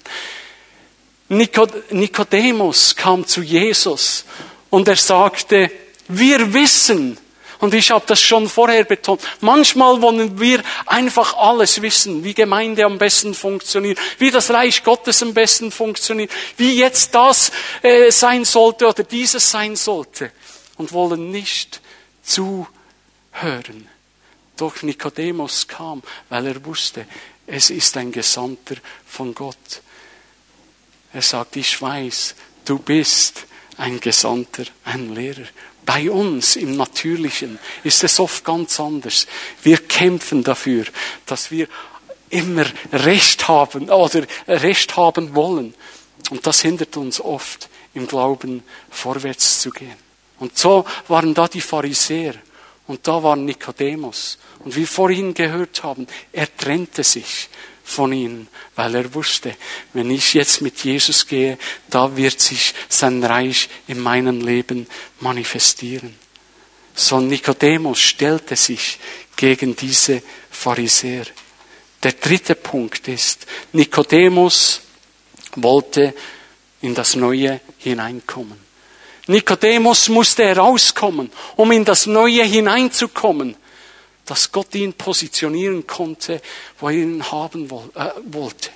Nikodemus 1.29 2.93
kam 2.97 3.25
zu 3.25 3.41
Jesus 3.41 4.25
und 4.69 4.89
er 4.89 4.97
sagte, 4.97 5.71
wir 6.09 6.53
wissen, 6.53 7.17
und 7.63 7.73
ich 7.73 7.91
habe 7.91 8.03
das 8.05 8.19
schon 8.19 8.49
vorher 8.49 8.83
betont. 8.83 9.21
Manchmal 9.39 10.01
wollen 10.01 10.37
wir 10.37 10.61
einfach 10.85 11.37
alles 11.37 11.81
wissen, 11.81 12.21
wie 12.25 12.33
Gemeinde 12.33 12.83
am 12.83 12.97
besten 12.97 13.33
funktioniert, 13.33 13.97
wie 14.17 14.31
das 14.31 14.51
Reich 14.51 14.83
Gottes 14.83 15.23
am 15.23 15.33
besten 15.33 15.71
funktioniert, 15.71 16.29
wie 16.57 16.73
jetzt 16.73 17.15
das 17.15 17.53
äh, 17.81 18.11
sein 18.11 18.43
sollte 18.43 18.85
oder 18.85 19.03
dieses 19.05 19.49
sein 19.49 19.77
sollte 19.77 20.33
und 20.75 20.91
wollen 20.91 21.31
nicht 21.31 21.79
zuhören. 22.21 22.67
Doch 24.57 24.81
Nikodemus 24.81 25.65
kam, 25.65 26.03
weil 26.27 26.47
er 26.47 26.65
wusste, 26.65 27.05
es 27.47 27.69
ist 27.69 27.95
ein 27.95 28.11
Gesandter 28.11 28.75
von 29.07 29.33
Gott. 29.33 29.81
Er 31.13 31.21
sagt, 31.21 31.55
ich 31.55 31.81
weiß, 31.81 32.35
du 32.65 32.77
bist 32.79 33.45
ein 33.77 34.01
Gesandter, 34.01 34.65
ein 34.83 35.15
Lehrer. 35.15 35.47
Bei 35.85 36.09
uns 36.09 36.55
im 36.55 36.75
Natürlichen 36.75 37.59
ist 37.83 38.03
es 38.03 38.19
oft 38.19 38.45
ganz 38.45 38.79
anders. 38.79 39.27
Wir 39.61 39.77
kämpfen 39.77 40.43
dafür, 40.43 40.85
dass 41.25 41.51
wir 41.51 41.67
immer 42.29 42.65
Recht 42.91 43.47
haben 43.47 43.89
oder 43.89 44.23
Recht 44.47 44.95
haben 44.97 45.35
wollen. 45.35 45.73
Und 46.29 46.47
das 46.47 46.61
hindert 46.61 46.97
uns 46.97 47.19
oft 47.19 47.69
im 47.93 48.07
Glauben 48.07 48.63
vorwärts 48.89 49.61
zu 49.61 49.69
gehen. 49.71 49.95
Und 50.39 50.57
so 50.57 50.85
waren 51.07 51.33
da 51.33 51.47
die 51.47 51.61
Pharisäer 51.61 52.33
und 52.87 53.07
da 53.07 53.21
war 53.21 53.35
Nikodemus. 53.35 54.37
Und 54.59 54.75
wie 54.75 54.81
wir 54.81 54.87
vorhin 54.87 55.33
gehört 55.33 55.83
haben, 55.83 56.07
er 56.31 56.55
trennte 56.57 57.03
sich 57.03 57.49
von 57.83 58.13
ihnen, 58.13 58.47
weil 58.75 58.95
er 58.95 59.13
wusste, 59.13 59.55
wenn 59.93 60.09
ich 60.09 60.33
jetzt 60.33 60.61
mit 60.61 60.83
Jesus 60.83 61.27
gehe, 61.27 61.57
da 61.89 62.15
wird 62.15 62.39
sich 62.39 62.73
sein 62.87 63.23
Reich 63.23 63.69
in 63.87 63.99
meinem 63.99 64.41
Leben 64.41 64.87
manifestieren. 65.19 66.15
So 66.95 67.19
Nikodemus 67.19 67.99
stellte 67.99 68.55
sich 68.55 68.99
gegen 69.35 69.75
diese 69.75 70.21
Pharisäer. 70.49 71.25
Der 72.01 72.13
dritte 72.13 72.55
Punkt 72.55 73.07
ist, 73.07 73.45
Nikodemus 73.73 74.81
wollte 75.55 76.13
in 76.81 76.93
das 76.93 77.15
Neue 77.15 77.61
hineinkommen. 77.77 78.59
Nikodemus 79.27 80.09
musste 80.09 80.43
herauskommen, 80.45 81.31
um 81.55 81.71
in 81.71 81.85
das 81.85 82.05
Neue 82.05 82.43
hineinzukommen 82.43 83.55
dass 84.25 84.51
Gott 84.51 84.73
ihn 84.75 84.93
positionieren 84.93 85.85
konnte, 85.85 86.41
wo 86.79 86.89
er 86.89 86.95
ihn 86.95 87.31
haben 87.31 87.65
äh, 87.65 88.09
wollte. 88.25 88.69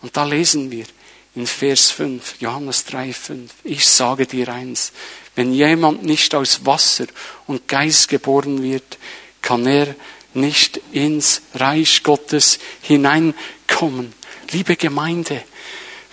Und 0.00 0.16
da 0.16 0.24
lesen 0.24 0.70
wir 0.70 0.84
in 1.34 1.46
Vers 1.46 1.90
5, 1.90 2.36
Johannes 2.40 2.84
3, 2.86 3.12
5, 3.12 3.52
ich 3.64 3.86
sage 3.86 4.26
dir 4.26 4.48
eins, 4.48 4.92
wenn 5.34 5.54
jemand 5.54 6.02
nicht 6.02 6.34
aus 6.34 6.66
Wasser 6.66 7.06
und 7.46 7.68
Geist 7.68 8.08
geboren 8.08 8.62
wird, 8.62 8.98
kann 9.40 9.66
er 9.66 9.94
nicht 10.34 10.80
ins 10.92 11.42
Reich 11.54 12.02
Gottes 12.02 12.58
hineinkommen. 12.82 14.12
Liebe 14.50 14.76
Gemeinde, 14.76 15.42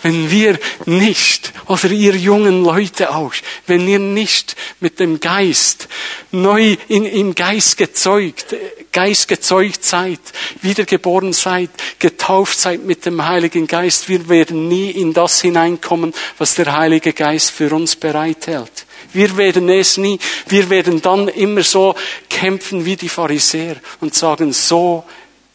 wenn 0.01 0.31
wir 0.31 0.59
nicht, 0.85 1.53
oder 1.67 1.91
ihr 1.91 2.15
jungen 2.15 2.63
Leute 2.63 3.13
auch, 3.13 3.33
wenn 3.67 3.87
ihr 3.87 3.99
nicht 3.99 4.55
mit 4.79 4.99
dem 4.99 5.19
Geist 5.19 5.87
neu 6.31 6.77
in, 6.87 7.05
im 7.05 7.35
Geist 7.35 7.77
gezeugt, 7.77 8.55
Geist 8.91 9.27
gezeugt 9.27 9.83
seid, 9.83 10.19
wiedergeboren 10.61 11.33
seid, 11.33 11.69
getauft 11.99 12.59
seid 12.59 12.85
mit 12.85 13.05
dem 13.05 13.25
Heiligen 13.25 13.67
Geist, 13.67 14.09
wir 14.09 14.29
werden 14.29 14.67
nie 14.67 14.91
in 14.91 15.13
das 15.13 15.41
hineinkommen, 15.41 16.13
was 16.37 16.55
der 16.55 16.75
Heilige 16.75 17.13
Geist 17.13 17.51
für 17.51 17.73
uns 17.73 17.95
bereithält. 17.95 18.85
Wir 19.13 19.35
werden 19.37 19.69
es 19.69 19.97
nie, 19.97 20.19
wir 20.47 20.69
werden 20.69 21.01
dann 21.01 21.27
immer 21.29 21.63
so 21.63 21.95
kämpfen 22.29 22.85
wie 22.85 22.95
die 22.95 23.09
Pharisäer 23.09 23.77
und 24.01 24.13
sagen, 24.13 24.53
so, 24.53 25.03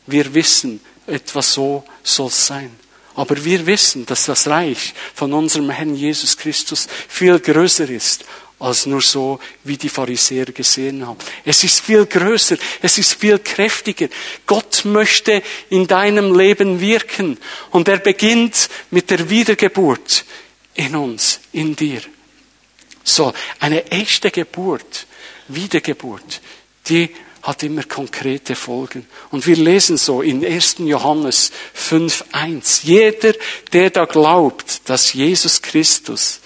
wir 0.06 0.34
wissen, 0.34 0.80
etwas 1.06 1.52
so 1.52 1.84
soll 2.02 2.30
sein. 2.30 2.83
Aber 3.14 3.44
wir 3.44 3.66
wissen, 3.66 4.06
dass 4.06 4.26
das 4.26 4.48
Reich 4.48 4.92
von 5.14 5.32
unserem 5.32 5.70
Herrn 5.70 5.94
Jesus 5.94 6.36
Christus 6.36 6.88
viel 7.08 7.38
größer 7.38 7.88
ist 7.88 8.24
als 8.58 8.86
nur 8.86 9.02
so, 9.02 9.40
wie 9.64 9.76
die 9.76 9.88
Pharisäer 9.88 10.46
gesehen 10.46 11.06
haben. 11.06 11.18
Es 11.44 11.64
ist 11.64 11.80
viel 11.80 12.06
größer, 12.06 12.56
es 12.80 12.98
ist 12.98 13.14
viel 13.14 13.38
kräftiger. 13.38 14.08
Gott 14.46 14.84
möchte 14.84 15.42
in 15.70 15.86
deinem 15.86 16.36
Leben 16.36 16.80
wirken 16.80 17.38
und 17.70 17.88
er 17.88 17.98
beginnt 17.98 18.70
mit 18.90 19.10
der 19.10 19.28
Wiedergeburt 19.28 20.24
in 20.74 20.96
uns, 20.96 21.40
in 21.52 21.76
dir. 21.76 22.00
So, 23.02 23.34
eine 23.60 23.84
echte 23.90 24.30
Geburt, 24.30 25.06
Wiedergeburt, 25.48 26.40
die 26.88 27.10
hat 27.44 27.62
immer 27.62 27.82
konkrete 27.82 28.56
Folgen. 28.56 29.06
Und 29.30 29.46
wir 29.46 29.56
lesen 29.56 29.98
so 29.98 30.22
in 30.22 30.44
1. 30.44 30.76
Johannes 30.78 31.52
5.1. 31.76 32.80
Jeder, 32.84 33.34
der 33.70 33.90
da 33.90 34.06
glaubt, 34.06 34.88
dass 34.88 35.12
Jesus 35.12 35.60
Christus, 35.60 36.40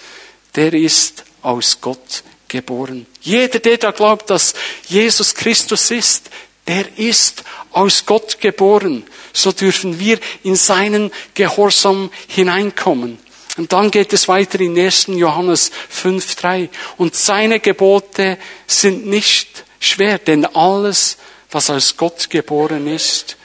der 0.55 0.73
ist 0.73 1.23
aus 1.41 1.79
Gott 1.79 2.23
geboren. 2.49 3.07
Jeder, 3.21 3.59
der 3.59 3.77
da 3.77 3.91
glaubt, 3.91 4.29
dass 4.29 4.53
Jesus 4.87 5.33
Christus 5.33 5.89
ist, 5.89 6.29
der 6.67 6.85
ist 6.97 7.45
aus 7.71 8.05
Gott 8.05 8.41
geboren. 8.41 9.05
So 9.31 9.53
dürfen 9.53 9.99
wir 9.99 10.19
in 10.43 10.57
seinen 10.57 11.11
Gehorsam 11.33 12.11
hineinkommen. 12.27 13.19
Und 13.55 13.71
dann 13.71 13.89
geht 13.89 14.11
es 14.11 14.27
weiter 14.27 14.59
in 14.59 14.77
1. 14.77 15.07
Johannes 15.07 15.71
5.3. 15.93 16.67
Und 16.97 17.15
seine 17.15 17.61
Gebote 17.61 18.37
sind 18.67 19.07
nicht 19.07 19.63
schwer, 19.79 20.19
denn 20.19 20.45
alles, 20.45 21.17
was 21.51 21.69
aus 21.69 21.95
Gott 21.97 22.29
geboren 22.29 22.87
ist, 22.87 23.37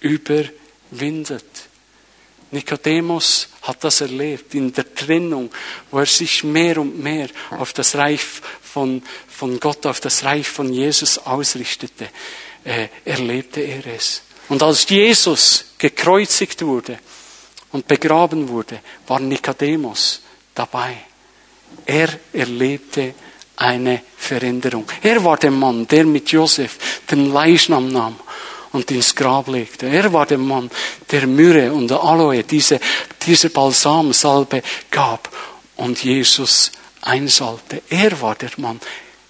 überwindet. 0.00 1.44
Nikodemus 2.50 3.48
hat 3.62 3.82
das 3.82 4.02
erlebt 4.02 4.54
in 4.54 4.72
der 4.72 4.94
Trennung, 4.94 5.50
wo 5.90 5.98
er 6.00 6.06
sich 6.06 6.44
mehr 6.44 6.78
und 6.78 7.02
mehr 7.02 7.28
auf 7.50 7.72
das 7.72 7.94
Reich 7.94 8.20
von, 8.62 9.02
von 9.28 9.58
Gott, 9.58 9.86
auf 9.86 10.00
das 10.00 10.24
Reich 10.24 10.48
von 10.48 10.72
Jesus 10.72 11.18
ausrichtete, 11.18 12.08
äh, 12.64 12.88
erlebte 13.04 13.60
er 13.60 13.86
es. 13.86 14.22
Und 14.48 14.62
als 14.62 14.86
Jesus 14.88 15.64
gekreuzigt 15.78 16.60
wurde 16.62 16.98
und 17.70 17.88
begraben 17.88 18.48
wurde, 18.48 18.80
war 19.06 19.18
Nikodemus 19.18 20.20
dabei. 20.54 20.96
Er 21.86 22.08
erlebte 22.34 23.14
eine 23.56 24.02
Veränderung. 24.16 24.86
Er 25.02 25.22
war 25.24 25.36
der 25.36 25.50
Mann, 25.50 25.86
der 25.86 26.04
mit 26.04 26.30
Josef 26.30 26.78
den 27.10 27.32
Leichnam 27.32 27.88
nahm 27.88 28.16
und 28.72 28.90
ins 28.90 29.14
Grab 29.14 29.48
legte. 29.48 29.86
Er 29.86 30.12
war 30.12 30.26
der 30.26 30.38
Mann, 30.38 30.70
der 31.10 31.26
Myrrhe 31.26 31.72
und 31.72 31.92
Aloe, 31.92 32.42
diese, 32.42 32.80
diese 33.24 33.50
Balsamsalbe 33.50 34.62
gab 34.90 35.30
und 35.76 36.02
Jesus 36.02 36.72
einsalbte. 37.02 37.82
Er 37.90 38.20
war 38.20 38.34
der 38.34 38.50
Mann. 38.56 38.80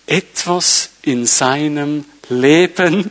Etwas 0.07 0.91
in 1.03 1.27
seinem 1.27 2.05
Leben 2.29 3.11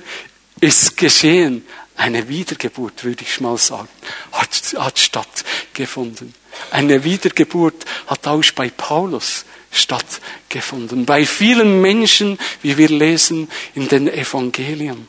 ist 0.60 0.98
geschehen. 0.98 1.66
Eine 1.96 2.28
Wiedergeburt, 2.28 3.04
würde 3.04 3.24
ich 3.24 3.40
mal 3.42 3.58
sagen, 3.58 3.90
hat, 4.32 4.76
hat 4.78 5.00
stattgefunden. 5.00 6.34
Eine 6.72 7.04
Wiedergeburt 7.04 7.86
hat 8.08 8.26
auch 8.28 8.44
bei 8.56 8.70
Paulus 8.70 9.46
stattgefunden. 9.72 11.06
Bei 11.06 11.26
vielen 11.26 11.82
Menschen, 11.82 12.40
wie 12.62 12.78
wir 12.78 12.90
lesen 12.90 13.50
in 13.76 13.88
den 13.88 14.08
Evangelien. 14.08 15.08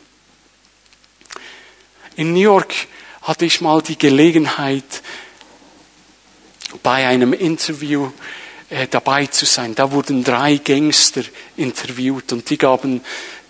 In 2.17 2.33
New 2.33 2.41
York 2.41 2.75
hatte 3.23 3.47
ich 3.47 3.61
mal 3.61 3.81
die 3.81 3.97
Gelegenheit, 3.97 5.03
bei 6.83 7.07
einem 7.07 7.33
Interview 7.33 8.11
äh, 8.71 8.87
dabei 8.89 9.27
zu 9.27 9.45
sein. 9.45 9.75
Da 9.75 9.93
wurden 9.93 10.25
drei 10.25 10.57
Gangster 10.57 11.23
interviewt 11.57 12.33
und 12.33 12.49
die 12.49 12.59
gaben, 12.59 13.03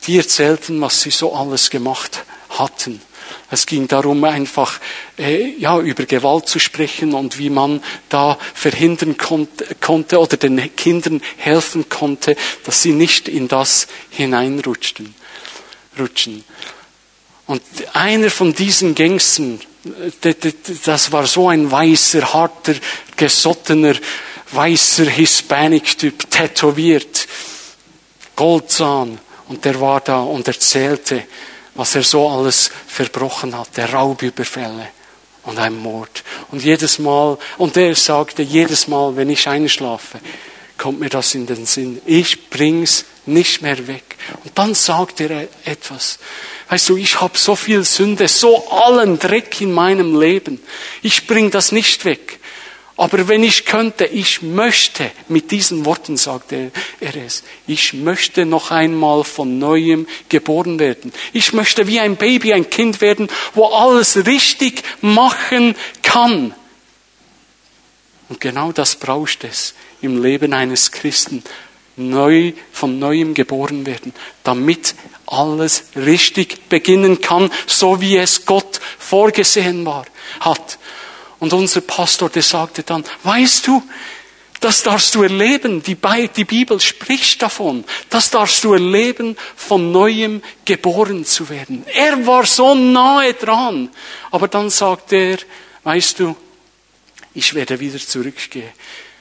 die 0.07 0.19
erzählten, 0.19 0.81
was 0.81 1.03
sie 1.03 1.11
so 1.11 1.35
alles 1.35 1.71
gemacht 1.71 2.25
hatten. 2.51 3.01
Es 3.51 3.67
ging 3.67 3.89
darum, 3.89 4.25
einfach 4.25 4.81
äh, 5.19 5.55
ja, 5.59 5.79
über 5.79 6.05
Gewalt 6.05 6.49
zu 6.49 6.59
sprechen 6.59 7.15
und 7.15 7.39
wie 7.39 7.51
man 7.51 7.83
da 8.09 8.39
verhindern 8.55 9.17
konnte, 9.17 10.19
oder 10.19 10.37
den 10.37 10.75
Kindern 10.77 11.21
helfen 11.37 11.89
konnte, 11.89 12.37
dass 12.65 12.83
sie 12.83 12.93
nicht 12.93 13.29
in 13.29 13.49
das 13.49 13.89
hineinrutschen. 14.11 15.15
Rutschen. 15.99 16.45
Und 17.47 17.63
einer 17.93 18.31
von 18.31 18.55
diesen 18.55 18.95
Gangstern, 18.95 19.61
das 20.85 21.13
war 21.13 21.27
so 21.27 21.49
ein 21.49 21.71
weißer, 21.71 22.33
harter, 22.33 22.75
gesottener, 23.17 23.95
weißer 24.53 25.07
Hispanic-Typ, 25.07 26.31
tätowiert, 26.31 27.27
Goldzahn. 28.37 29.19
Und 29.49 29.65
der 29.65 29.81
war 29.81 30.01
da 30.01 30.21
und 30.21 30.47
erzählte, 30.49 31.25
was 31.75 31.95
er 31.95 32.03
so 32.03 32.29
alles 32.29 32.71
verbrochen 32.87 33.57
hat, 33.57 33.77
der 33.77 33.93
Raubüberfälle 33.93 34.89
und 35.45 35.59
ein 35.59 35.77
Mord. 35.77 36.23
Und 36.51 36.63
jedes 36.63 36.99
Mal, 36.99 37.39
und 37.59 37.77
er 37.77 37.95
sagte, 37.95 38.43
jedes 38.43 38.89
Mal, 38.89 39.17
wenn 39.17 39.31
ich 39.31 39.49
einschlafe, 39.49 40.21
kommt 40.79 41.01
mir 41.01 41.09
das 41.09 41.35
in 41.35 41.47
den 41.47 41.67
Sinn. 41.67 42.01
Ich 42.07 42.51
bring's 42.51 43.05
nicht 43.27 43.63
mehr 43.63 43.87
weg. 43.87 44.17
Und 44.45 44.59
dann 44.59 44.75
sagt 44.75 45.21
er 45.21 45.49
etwas. 45.65 46.19
Weißt 46.69 46.89
du, 46.89 46.97
ich 46.97 47.21
habe 47.21 47.39
so 47.39 47.55
viel 47.55 47.85
Sünde, 47.85 48.29
so 48.29 48.69
allen 48.69 49.19
Dreck 49.19 49.61
in 49.61 49.73
meinem 49.73 50.19
Leben. 50.19 50.61
Ich 51.03 51.27
bring 51.27 51.51
das 51.51 51.71
nicht 51.71 52.05
weg. 52.05 52.41
Aber 53.03 53.27
wenn 53.27 53.43
ich 53.43 53.65
könnte, 53.65 54.05
ich 54.05 54.43
möchte, 54.43 55.11
mit 55.27 55.51
diesen 55.51 55.85
Worten 55.85 56.17
sagte 56.17 56.71
er 57.01 57.17
es, 57.17 57.43
ich 57.67 57.95
möchte 57.95 58.47
noch 58.47 58.71
einmal 58.71 59.25
von 59.25 59.59
neuem 59.59 60.07
geboren 60.29 60.79
werden. 60.79 61.13
Ich 61.33 61.53
möchte 61.53 61.89
wie 61.89 61.99
ein 61.99 62.15
Baby, 62.15 62.53
ein 62.53 62.71
Kind 62.71 63.01
werden, 63.01 63.27
wo 63.55 63.67
alles 63.67 64.25
richtig 64.25 64.85
machen 65.01 65.75
kann. 66.05 66.55
Und 68.29 68.41
genau 68.41 68.71
das 68.71 68.95
braucht 68.95 69.43
es 69.43 69.75
im 70.01 70.23
Leben 70.23 70.53
eines 70.53 70.93
Christen. 70.93 71.43
Neu, 71.97 72.53
von 72.71 73.01
neuem 73.01 73.35
geboren 73.35 73.85
werden, 73.85 74.15
damit 74.45 74.95
alles 75.27 75.87
richtig 75.97 76.69
beginnen 76.69 77.21
kann, 77.21 77.51
so 77.67 78.01
wie 78.01 78.17
es 78.17 78.47
Gott 78.47 78.81
vorgesehen 78.97 79.85
war, 79.85 80.07
hat. 80.39 80.79
Und 81.43 81.53
unser 81.53 81.81
Pastor, 81.81 82.31
der 82.31 82.45
sagte 82.45 82.85
dann, 82.85 83.05
weißt 83.25 83.67
du, 83.67 83.83
das 84.61 84.85
darfst 84.85 85.13
du 85.17 85.25
erleben. 85.25 85.83
Die, 85.83 85.97
Bibel 85.97 86.79
spricht 86.79 87.43
davon. 87.43 87.83
Das 88.11 88.31
darfst 88.31 88.63
du 88.63 88.75
erleben, 88.75 89.37
von 89.57 89.91
neuem 89.91 90.41
geboren 90.65 91.25
zu 91.25 91.49
werden. 91.49 91.85
Er 91.93 92.25
war 92.29 92.47
so 92.47 92.77
nahe 92.77 93.35
dran. 93.35 93.91
Aber 94.31 94.47
dann 94.47 94.71
sagt 94.71 95.13
er, 95.15 95.37
weißt 95.83 96.21
du, 96.21 96.37
ich 97.35 97.55
werde 97.55 97.81
wieder 97.81 97.99
zurückgehen. 97.99 98.71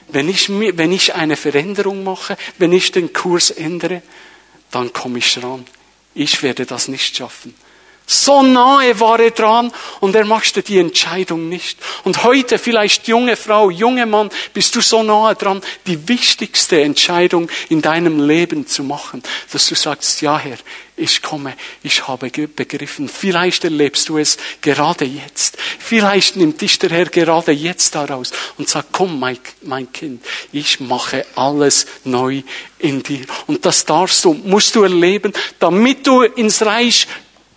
Wenn 0.06 0.28
ich, 0.28 0.48
wenn 0.48 0.92
ich 0.92 1.16
eine 1.16 1.34
Veränderung 1.34 2.04
mache, 2.04 2.36
wenn 2.56 2.72
ich 2.72 2.92
den 2.92 3.12
Kurs 3.12 3.50
ändere, 3.50 4.00
dann 4.70 4.92
komme 4.92 5.18
ich 5.18 5.34
dran. 5.34 5.66
Ich 6.14 6.40
werde 6.44 6.66
das 6.66 6.86
nicht 6.86 7.16
schaffen. 7.16 7.52
So 8.06 8.42
nahe 8.42 8.98
war 9.00 9.20
er 9.20 9.30
dran 9.30 9.72
und 10.00 10.14
er 10.14 10.24
machte 10.24 10.62
die 10.62 10.78
Entscheidung 10.78 11.48
nicht. 11.48 11.78
Und 12.04 12.24
heute 12.24 12.58
vielleicht 12.58 13.08
junge 13.08 13.36
Frau, 13.36 13.70
junge 13.70 14.06
Mann, 14.06 14.30
bist 14.52 14.74
du 14.74 14.80
so 14.80 15.02
nahe 15.02 15.34
dran, 15.34 15.62
die 15.86 16.08
wichtigste 16.08 16.80
Entscheidung 16.82 17.48
in 17.68 17.80
deinem 17.80 18.26
Leben 18.26 18.66
zu 18.66 18.82
machen, 18.82 19.22
dass 19.52 19.68
du 19.68 19.74
sagst, 19.74 20.20
ja 20.20 20.38
Herr, 20.38 20.58
ich 20.94 21.22
komme, 21.22 21.54
ich 21.82 22.06
habe 22.06 22.28
begriffen. 22.28 23.08
Vielleicht 23.08 23.64
erlebst 23.64 24.08
du 24.10 24.18
es 24.18 24.36
gerade 24.60 25.06
jetzt. 25.06 25.56
Vielleicht 25.78 26.36
nimmt 26.36 26.60
dich 26.60 26.78
der 26.78 26.90
Herr 26.90 27.06
gerade 27.06 27.52
jetzt 27.52 27.94
daraus 27.94 28.30
und 28.58 28.68
sagt, 28.68 28.88
komm, 28.92 29.18
mein, 29.18 29.38
mein 29.62 29.90
Kind, 29.90 30.22
ich 30.52 30.80
mache 30.80 31.24
alles 31.34 31.86
neu 32.04 32.42
in 32.78 33.02
dir. 33.02 33.24
Und 33.46 33.64
das 33.64 33.86
darfst 33.86 34.24
du, 34.24 34.34
musst 34.34 34.74
du 34.74 34.82
erleben, 34.82 35.32
damit 35.58 36.06
du 36.06 36.22
ins 36.22 36.64
Reich 36.64 37.06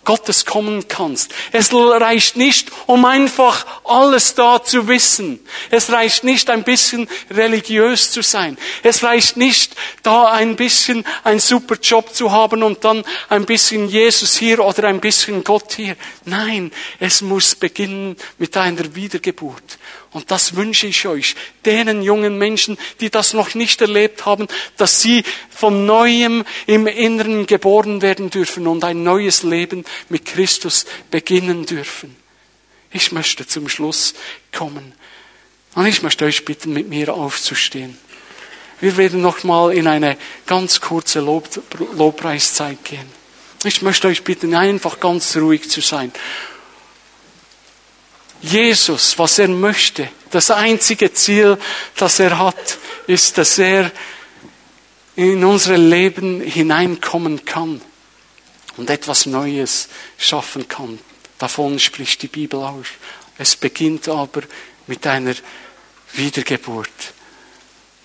Gottes 0.06 0.46
kommen 0.46 0.88
kannst. 0.88 1.34
Es 1.52 1.74
reicht 1.74 2.38
nicht, 2.38 2.70
um 2.86 3.04
einfach 3.04 3.66
alles 3.84 4.34
da 4.34 4.64
zu 4.64 4.88
wissen. 4.88 5.40
Es 5.70 5.90
reicht 5.90 6.24
nicht, 6.24 6.48
ein 6.48 6.64
bisschen 6.64 7.08
religiös 7.30 8.10
zu 8.12 8.22
sein. 8.22 8.56
Es 8.82 9.02
reicht 9.02 9.36
nicht, 9.36 9.76
da 10.02 10.30
ein 10.30 10.56
bisschen 10.56 11.04
ein 11.24 11.40
super 11.40 11.76
Job 11.82 12.14
zu 12.14 12.32
haben 12.32 12.62
und 12.62 12.84
dann 12.84 13.04
ein 13.28 13.44
bisschen 13.44 13.88
Jesus 13.88 14.36
hier 14.36 14.64
oder 14.64 14.88
ein 14.88 15.00
bisschen 15.00 15.44
Gott 15.44 15.74
hier. 15.74 15.96
Nein, 16.24 16.72
es 16.98 17.20
muss 17.20 17.54
beginnen 17.54 18.16
mit 18.38 18.56
einer 18.56 18.94
Wiedergeburt. 18.94 19.78
Und 20.16 20.30
das 20.30 20.56
wünsche 20.56 20.86
ich 20.86 21.06
euch, 21.06 21.36
denen 21.66 22.00
jungen 22.00 22.38
Menschen, 22.38 22.78
die 23.00 23.10
das 23.10 23.34
noch 23.34 23.54
nicht 23.54 23.82
erlebt 23.82 24.24
haben, 24.24 24.48
dass 24.78 25.02
sie 25.02 25.24
von 25.50 25.84
neuem 25.84 26.46
im 26.66 26.86
Inneren 26.86 27.44
geboren 27.44 28.00
werden 28.00 28.30
dürfen 28.30 28.66
und 28.66 28.82
ein 28.82 29.02
neues 29.02 29.42
Leben 29.42 29.84
mit 30.08 30.24
Christus 30.24 30.86
beginnen 31.10 31.66
dürfen. 31.66 32.16
Ich 32.92 33.12
möchte 33.12 33.46
zum 33.46 33.68
Schluss 33.68 34.14
kommen. 34.52 34.94
Und 35.74 35.84
ich 35.84 36.00
möchte 36.00 36.24
euch 36.24 36.46
bitten, 36.46 36.72
mit 36.72 36.88
mir 36.88 37.12
aufzustehen. 37.12 37.98
Wir 38.80 38.96
werden 38.96 39.20
noch 39.20 39.44
mal 39.44 39.70
in 39.70 39.86
eine 39.86 40.16
ganz 40.46 40.80
kurze 40.80 41.20
Lob, 41.20 41.46
Lobpreiszeit 41.94 42.82
gehen. 42.84 43.10
Ich 43.64 43.82
möchte 43.82 44.08
euch 44.08 44.24
bitten, 44.24 44.54
einfach 44.54 44.98
ganz 44.98 45.36
ruhig 45.36 45.68
zu 45.68 45.82
sein 45.82 46.10
Jesus, 48.46 49.18
was 49.18 49.38
er 49.38 49.48
möchte, 49.48 50.08
das 50.30 50.50
einzige 50.50 51.12
Ziel, 51.12 51.58
das 51.96 52.18
er 52.20 52.38
hat, 52.38 52.78
ist, 53.06 53.38
dass 53.38 53.58
er 53.58 53.90
in 55.16 55.44
unser 55.44 55.78
Leben 55.78 56.40
hineinkommen 56.40 57.44
kann 57.44 57.80
und 58.76 58.90
etwas 58.90 59.26
Neues 59.26 59.88
schaffen 60.18 60.68
kann. 60.68 60.98
Davon 61.38 61.78
spricht 61.78 62.22
die 62.22 62.28
Bibel 62.28 62.60
aus. 62.60 62.86
Es 63.38 63.56
beginnt 63.56 64.08
aber 64.08 64.42
mit 64.86 65.06
einer 65.06 65.34
Wiedergeburt, 66.12 66.88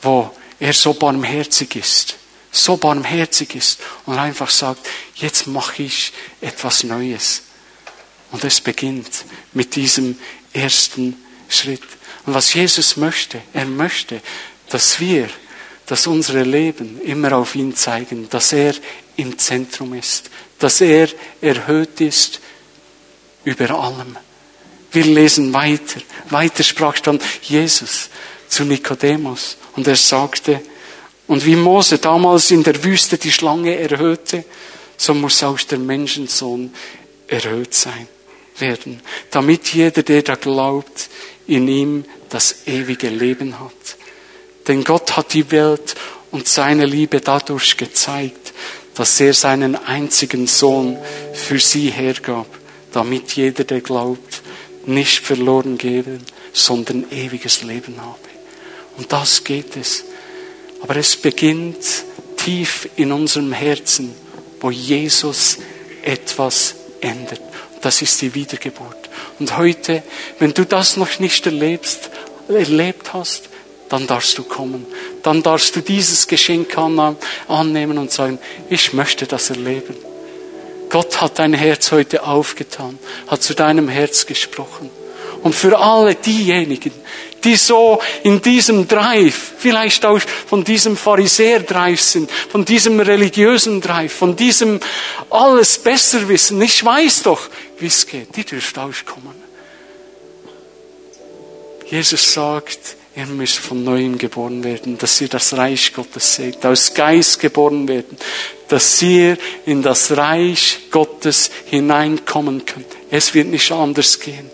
wo 0.01 0.35
er 0.59 0.73
so 0.73 0.93
barmherzig 0.93 1.75
ist, 1.75 2.15
so 2.51 2.77
barmherzig 2.77 3.55
ist 3.55 3.79
und 4.05 4.17
einfach 4.17 4.49
sagt, 4.49 4.87
jetzt 5.15 5.47
mache 5.47 5.83
ich 5.83 6.13
etwas 6.41 6.83
Neues. 6.83 7.43
Und 8.31 8.43
es 8.43 8.61
beginnt 8.61 9.25
mit 9.53 9.75
diesem 9.75 10.17
ersten 10.53 11.15
Schritt. 11.49 11.81
Und 12.25 12.33
was 12.33 12.53
Jesus 12.53 12.97
möchte, 12.97 13.41
er 13.53 13.65
möchte, 13.65 14.21
dass 14.69 14.99
wir, 14.99 15.29
dass 15.85 16.07
unsere 16.07 16.43
Leben 16.43 17.01
immer 17.01 17.33
auf 17.33 17.55
ihn 17.55 17.75
zeigen, 17.75 18.29
dass 18.29 18.53
er 18.53 18.73
im 19.17 19.37
Zentrum 19.37 19.93
ist, 19.93 20.29
dass 20.59 20.81
er 20.81 21.09
erhöht 21.41 21.99
ist 21.99 22.39
über 23.43 23.71
allem. 23.71 24.17
Wir 24.91 25.05
lesen 25.05 25.53
weiter. 25.53 26.01
Weiter 26.29 26.63
sprach 26.63 26.99
dann 26.99 27.19
Jesus 27.41 28.09
zu 28.47 28.63
Nikodemus 28.63 29.57
und 29.75 29.87
er 29.87 29.95
sagte, 29.95 30.61
und 31.27 31.45
wie 31.45 31.55
Mose 31.55 31.97
damals 31.97 32.51
in 32.51 32.63
der 32.63 32.83
Wüste 32.83 33.17
die 33.17 33.31
Schlange 33.31 33.77
erhöhte, 33.77 34.43
so 34.97 35.13
muss 35.13 35.43
auch 35.43 35.59
der 35.61 35.79
Menschensohn 35.79 36.73
erhöht 37.27 37.73
sein 37.73 38.07
werden, 38.61 39.01
damit 39.31 39.73
jeder, 39.73 40.03
der 40.03 40.21
da 40.21 40.35
glaubt, 40.35 41.09
in 41.47 41.67
ihm 41.67 42.05
das 42.29 42.67
ewige 42.67 43.09
Leben 43.09 43.59
hat. 43.59 43.97
Denn 44.67 44.83
Gott 44.83 45.17
hat 45.17 45.33
die 45.33 45.51
Welt 45.51 45.95
und 46.31 46.47
seine 46.47 46.85
Liebe 46.85 47.19
dadurch 47.19 47.75
gezeigt, 47.77 48.53
dass 48.95 49.19
er 49.19 49.33
seinen 49.33 49.75
einzigen 49.75 50.47
Sohn 50.47 50.97
für 51.33 51.59
sie 51.59 51.89
hergab, 51.89 52.47
damit 52.91 53.33
jeder, 53.33 53.63
der 53.63 53.81
glaubt, 53.81 54.41
nicht 54.85 55.19
verloren 55.19 55.77
geben, 55.77 56.21
sondern 56.53 57.05
ewiges 57.11 57.63
Leben 57.63 58.01
habe. 58.01 58.17
Und 58.97 59.11
das 59.11 59.43
geht 59.43 59.75
es. 59.77 60.05
Aber 60.81 60.95
es 60.95 61.15
beginnt 61.15 61.77
tief 62.37 62.89
in 62.95 63.11
unserem 63.11 63.53
Herzen, 63.53 64.13
wo 64.59 64.71
Jesus 64.71 65.59
etwas 66.01 66.75
ändert. 66.99 67.41
Das 67.81 68.01
ist 68.01 68.21
die 68.21 68.33
Wiedergeburt. 68.35 69.09
Und 69.39 69.57
heute, 69.57 70.03
wenn 70.39 70.53
du 70.53 70.65
das 70.65 70.97
noch 70.97 71.19
nicht 71.19 71.45
erlebst, 71.45 72.09
erlebt 72.47 73.13
hast, 73.13 73.49
dann 73.89 74.07
darfst 74.07 74.37
du 74.37 74.43
kommen. 74.43 74.85
Dann 75.23 75.43
darfst 75.43 75.75
du 75.75 75.81
dieses 75.81 76.27
Geschenk 76.27 76.77
annehmen 76.77 77.97
und 77.97 78.11
sagen, 78.11 78.39
ich 78.69 78.93
möchte 78.93 79.27
das 79.27 79.49
erleben. 79.49 79.95
Gott 80.89 81.21
hat 81.21 81.39
dein 81.39 81.53
Herz 81.53 81.91
heute 81.91 82.23
aufgetan, 82.23 82.99
hat 83.27 83.41
zu 83.41 83.53
deinem 83.53 83.89
Herz 83.89 84.25
gesprochen. 84.25 84.89
Und 85.43 85.55
für 85.55 85.77
alle 85.79 86.15
diejenigen, 86.15 86.91
die 87.43 87.55
so 87.55 88.01
in 88.23 88.41
diesem 88.41 88.87
Drive, 88.87 89.53
vielleicht 89.57 90.05
auch 90.05 90.19
von 90.47 90.63
diesem 90.63 90.95
Pharisäer-Drive 90.95 92.01
sind, 92.01 92.31
von 92.49 92.65
diesem 92.65 92.99
religiösen 92.99 93.81
Drive, 93.81 94.13
von 94.13 94.35
diesem 94.35 94.79
alles 95.29 95.77
besser 95.77 96.27
wissen, 96.27 96.61
ich 96.61 96.83
weiß 96.83 97.23
doch, 97.23 97.49
wie 97.79 97.87
es 97.87 98.05
geht, 98.05 98.35
die 98.35 98.43
dürft 98.43 98.77
auskommen. 98.77 99.41
Jesus 101.89 102.33
sagt, 102.33 102.95
ihr 103.15 103.25
müsst 103.25 103.57
von 103.57 103.83
neuem 103.83 104.17
geboren 104.17 104.63
werden, 104.63 104.97
dass 104.97 105.19
ihr 105.19 105.27
das 105.27 105.53
Reich 105.57 105.93
Gottes 105.93 106.35
seht, 106.35 106.65
aus 106.65 106.93
Geist 106.93 107.39
geboren 107.39 107.87
werden, 107.87 108.17
dass 108.69 109.01
ihr 109.01 109.37
in 109.65 109.81
das 109.81 110.15
Reich 110.15 110.79
Gottes 110.91 111.51
hineinkommen 111.65 112.65
könnt. 112.65 112.85
Es 113.09 113.33
wird 113.33 113.47
nicht 113.47 113.71
anders 113.71 114.19
gehen. 114.19 114.49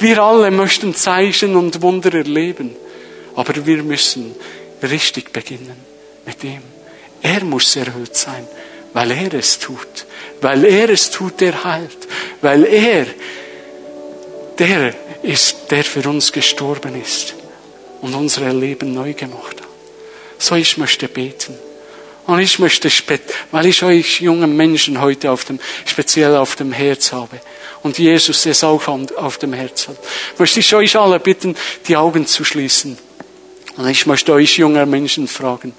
Wir 0.00 0.22
alle 0.22 0.50
möchten 0.50 0.94
Zeichen 0.94 1.56
und 1.56 1.82
Wunder 1.82 2.14
erleben, 2.14 2.76
aber 3.34 3.66
wir 3.66 3.82
müssen 3.82 4.34
richtig 4.82 5.32
beginnen 5.32 5.76
mit 6.24 6.42
ihm. 6.44 6.62
Er 7.22 7.44
muss 7.44 7.74
erhöht 7.76 8.16
sein, 8.16 8.46
weil 8.92 9.10
er 9.10 9.34
es 9.34 9.58
tut, 9.58 10.06
weil 10.40 10.64
er 10.64 10.90
es 10.90 11.10
tut, 11.10 11.40
der 11.40 11.64
heilt, 11.64 12.08
weil 12.40 12.64
er 12.64 13.06
der 14.58 14.94
ist, 15.22 15.70
der 15.70 15.84
für 15.84 16.08
uns 16.08 16.32
gestorben 16.32 17.00
ist 17.00 17.34
und 18.00 18.14
unser 18.14 18.52
Leben 18.52 18.92
neu 18.92 19.12
gemacht 19.12 19.60
hat. 19.60 19.68
So, 20.38 20.54
ich 20.54 20.78
möchte 20.78 21.08
beten. 21.08 21.54
Und 22.28 22.40
ich 22.40 22.58
möchte, 22.58 22.90
weil 23.52 23.64
ich 23.64 23.82
euch 23.82 24.20
jungen 24.20 24.54
Menschen 24.54 25.00
heute 25.00 25.30
auf 25.30 25.46
dem, 25.46 25.58
speziell 25.86 26.36
auf 26.36 26.56
dem 26.56 26.72
Herz 26.72 27.10
habe 27.10 27.40
und 27.82 27.96
Jesus 27.96 28.44
es 28.44 28.62
auch 28.62 28.86
auf 28.86 29.38
dem 29.38 29.54
Herz 29.54 29.88
hat, 29.88 29.96
möchte 30.36 30.60
ich 30.60 30.74
euch 30.74 30.94
alle 30.96 31.20
bitten, 31.20 31.56
die 31.86 31.96
Augen 31.96 32.26
zu 32.26 32.44
schließen. 32.44 32.98
Und 33.78 33.88
ich 33.88 34.04
möchte 34.04 34.34
euch 34.34 34.58
junger 34.58 34.84
Menschen 34.84 35.26
fragen, 35.26 35.72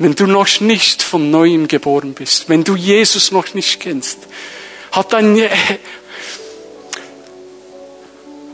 wenn 0.00 0.16
du 0.16 0.26
noch 0.26 0.60
nicht 0.60 1.00
von 1.00 1.30
neuem 1.30 1.68
geboren 1.68 2.14
bist, 2.14 2.48
wenn 2.48 2.64
du 2.64 2.74
Jesus 2.74 3.30
noch 3.30 3.54
nicht 3.54 3.78
kennst, 3.78 4.18
hat 4.90 5.12
dein, 5.12 5.48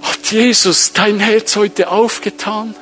hat 0.03 0.31
Jesus 0.31 0.93
dein 0.93 1.21
Herz 1.21 1.57
heute 1.57 1.89
aufgetan? 1.89 2.75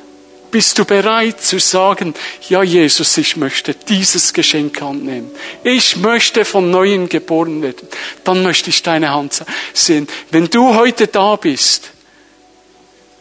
Bist 0.51 0.77
du 0.77 0.85
bereit 0.85 1.41
zu 1.41 1.59
sagen, 1.59 2.13
ja 2.49 2.61
Jesus, 2.61 3.17
ich 3.17 3.37
möchte 3.37 3.73
dieses 3.73 4.33
Geschenk 4.33 4.81
annehmen. 4.81 5.31
Ich 5.63 5.95
möchte 5.95 6.43
von 6.43 6.69
neuem 6.69 7.07
geboren 7.07 7.61
werden. 7.61 7.87
Dann 8.23 8.43
möchte 8.43 8.69
ich 8.69 8.83
deine 8.83 9.11
Hand 9.11 9.43
sehen. 9.73 10.07
Wenn 10.29 10.47
du 10.47 10.75
heute 10.75 11.07
da 11.07 11.37
bist 11.37 11.91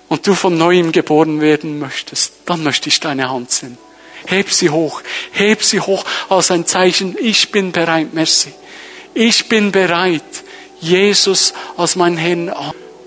und 0.09 0.27
du 0.27 0.35
von 0.35 0.59
neuem 0.59 0.91
geboren 0.91 1.41
werden 1.41 1.79
möchtest, 1.79 2.33
dann 2.47 2.65
möchte 2.65 2.89
ich 2.89 2.99
deine 2.99 3.31
Hand 3.31 3.53
sehen. 3.53 3.79
Heb 4.27 4.51
sie 4.51 4.71
hoch. 4.71 5.03
Heb 5.33 5.63
sie 5.63 5.81
hoch 5.81 6.05
als 6.29 6.51
ein 6.51 6.67
Zeichen. 6.67 7.17
Ich 7.19 7.51
bin 7.51 7.73
bereit. 7.73 8.13
Merci. 8.13 8.53
Ich 9.15 9.49
bin 9.49 9.73
bereit. 9.73 10.23
Jesus 10.81 11.53
als 11.77 11.97
mein 11.97 12.17
Herrn. 12.17 12.53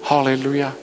Halleluja. 0.06 0.74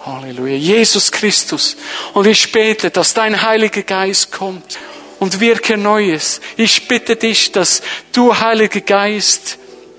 Halleluja. 0.00 0.56
Jesus 0.56 1.10
Christus. 1.12 1.76
Und 2.14 2.26
ich 2.26 2.52
bete, 2.52 2.90
dass 2.90 3.14
dein 3.14 3.42
Heiliger 3.42 3.82
Geist 3.82 4.32
kommt 4.32 4.78
und 5.18 5.40
wirke 5.40 5.76
Neues. 5.76 6.40
Ich 6.56 6.88
bitte 6.88 7.16
dich, 7.16 7.52
dass 7.52 7.82
du, 8.12 8.38
Heiliger 8.38 8.80
Geist, 8.80 9.58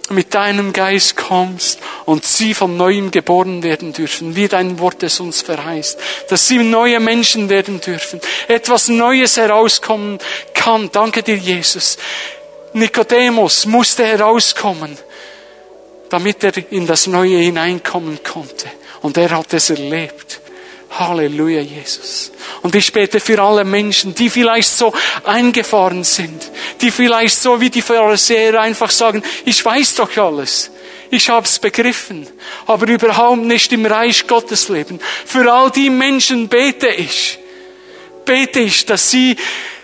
mit 0.10 0.34
deinem 0.34 0.74
Geist 0.74 1.16
kommst 1.16 1.80
und 2.06 2.26
sie 2.26 2.54
von 2.54 2.78
neuem 2.78 3.12
geboren 3.12 3.64
werden 3.64 3.94
dürfen, 3.94 4.36
wie 4.36 4.48
dein 4.48 4.80
Wort 4.80 5.04
es 5.04 5.20
uns 5.20 5.42
verheißt, 5.42 6.00
dass 6.30 6.48
sie 6.48 6.58
neue 6.58 7.00
Menschen 7.00 7.50
werden 7.50 7.80
dürfen, 7.80 8.20
etwas 8.48 8.88
Neues 8.88 9.38
herauskommen 9.38 10.18
kann. 10.54 10.90
Danke 10.92 11.24
dir, 11.24 11.38
Jesus. 11.38 11.98
Nikodemus 12.74 13.66
musste 13.66 14.06
herauskommen, 14.06 14.98
damit 16.10 16.44
er 16.44 16.54
in 16.72 16.88
das 16.88 17.08
Neue 17.08 17.38
hineinkommen 17.38 18.20
konnte. 18.24 18.68
Und 19.02 19.18
er 19.18 19.32
hat 19.32 19.54
es 19.54 19.70
erlebt. 19.70 20.42
Halleluja, 20.92 21.62
Jesus. 21.62 22.32
Und 22.62 22.76
ich 22.76 22.92
bete 22.92 23.20
für 23.20 23.42
alle 23.42 23.64
Menschen, 23.64 24.16
die 24.16 24.30
vielleicht 24.30 24.70
so 24.70 24.94
eingefahren 25.24 26.04
sind, 26.04 26.50
die 26.82 26.92
vielleicht 26.92 27.40
so 27.40 27.62
wie 27.62 27.70
die 27.70 27.82
Pharisäer 27.82 28.60
einfach 28.60 28.90
sagen, 28.90 29.24
ich 29.46 29.64
weiß 29.64 29.96
doch 29.96 30.16
alles. 30.18 30.72
Ich 31.12 31.30
hab's 31.30 31.58
begriffen, 31.58 32.28
aber 32.68 32.88
überhaupt 32.88 33.42
nicht 33.42 33.72
im 33.72 33.86
Reich 33.86 34.28
Gottes 34.28 34.70
leben. 34.70 35.00
Für 35.26 35.52
all 35.52 35.72
die 35.72 35.90
Menschen 35.90 36.48
bete 36.48 36.90
ich. 36.90 37.40
Bete 38.26 38.60
ich, 38.60 38.86
dass 38.86 39.10
sie 39.10 39.36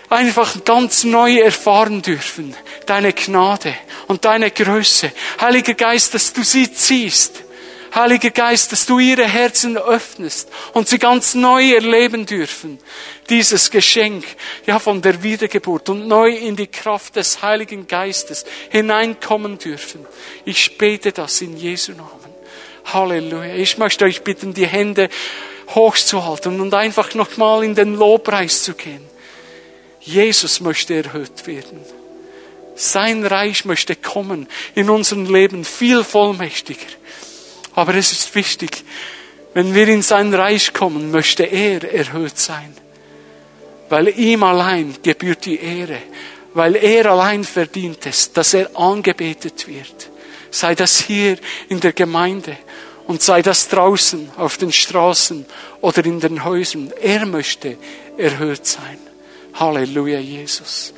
einfach 0.08 0.64
ganz 0.64 1.02
neu 1.02 1.38
erfahren 1.38 2.02
dürfen. 2.02 2.54
Deine 2.86 3.12
Gnade 3.12 3.74
und 4.06 4.24
deine 4.24 4.52
Größe. 4.52 5.10
Heiliger 5.40 5.74
Geist, 5.74 6.14
dass 6.14 6.32
du 6.32 6.44
sie 6.44 6.72
ziehst 6.72 7.45
Heiliger 7.96 8.30
Geist, 8.30 8.72
dass 8.72 8.84
du 8.84 8.98
ihre 8.98 9.24
Herzen 9.24 9.78
öffnest 9.78 10.50
und 10.74 10.86
sie 10.86 10.98
ganz 10.98 11.34
neu 11.34 11.72
erleben 11.72 12.26
dürfen. 12.26 12.78
Dieses 13.30 13.70
Geschenk, 13.70 14.24
ja, 14.66 14.78
von 14.78 15.00
der 15.00 15.22
Wiedergeburt 15.22 15.88
und 15.88 16.06
neu 16.06 16.28
in 16.28 16.56
die 16.56 16.66
Kraft 16.66 17.16
des 17.16 17.40
Heiligen 17.40 17.86
Geistes 17.86 18.44
hineinkommen 18.68 19.56
dürfen. 19.56 20.04
Ich 20.44 20.76
bete 20.76 21.10
das 21.10 21.40
in 21.40 21.56
Jesu 21.56 21.92
Namen. 21.92 22.10
Halleluja. 22.84 23.54
Ich 23.54 23.78
möchte 23.78 24.04
euch 24.04 24.22
bitten, 24.22 24.52
die 24.52 24.66
Hände 24.66 25.08
hochzuhalten 25.74 26.60
und 26.60 26.74
einfach 26.74 27.14
nochmal 27.14 27.64
in 27.64 27.74
den 27.74 27.94
Lobpreis 27.94 28.62
zu 28.62 28.74
gehen. 28.74 29.04
Jesus 30.00 30.60
möchte 30.60 30.94
erhöht 30.94 31.46
werden. 31.46 31.80
Sein 32.74 33.24
Reich 33.24 33.64
möchte 33.64 33.96
kommen 33.96 34.48
in 34.74 34.90
unserem 34.90 35.32
Leben 35.32 35.64
viel 35.64 36.04
vollmächtiger. 36.04 36.86
Aber 37.76 37.94
es 37.94 38.10
ist 38.10 38.34
wichtig, 38.34 38.84
wenn 39.54 39.74
wir 39.74 39.86
in 39.86 40.02
sein 40.02 40.34
Reich 40.34 40.72
kommen, 40.72 41.10
möchte 41.10 41.44
er 41.44 41.84
erhöht 41.94 42.38
sein. 42.38 42.74
Weil 43.88 44.08
ihm 44.08 44.42
allein 44.42 44.96
gebührt 45.02 45.44
die 45.44 45.60
Ehre. 45.60 45.98
Weil 46.54 46.74
er 46.76 47.06
allein 47.06 47.44
verdient 47.44 48.04
es, 48.06 48.32
dass 48.32 48.54
er 48.54 48.76
angebetet 48.76 49.68
wird. 49.68 50.10
Sei 50.50 50.74
das 50.74 51.00
hier 51.00 51.38
in 51.68 51.80
der 51.80 51.92
Gemeinde 51.92 52.56
und 53.06 53.22
sei 53.22 53.42
das 53.42 53.68
draußen 53.68 54.30
auf 54.36 54.56
den 54.56 54.72
Straßen 54.72 55.44
oder 55.82 56.04
in 56.04 56.18
den 56.18 56.44
Häusern. 56.44 56.92
Er 57.00 57.26
möchte 57.26 57.76
erhöht 58.16 58.66
sein. 58.66 58.98
Halleluja, 59.54 60.18
Jesus. 60.18 60.94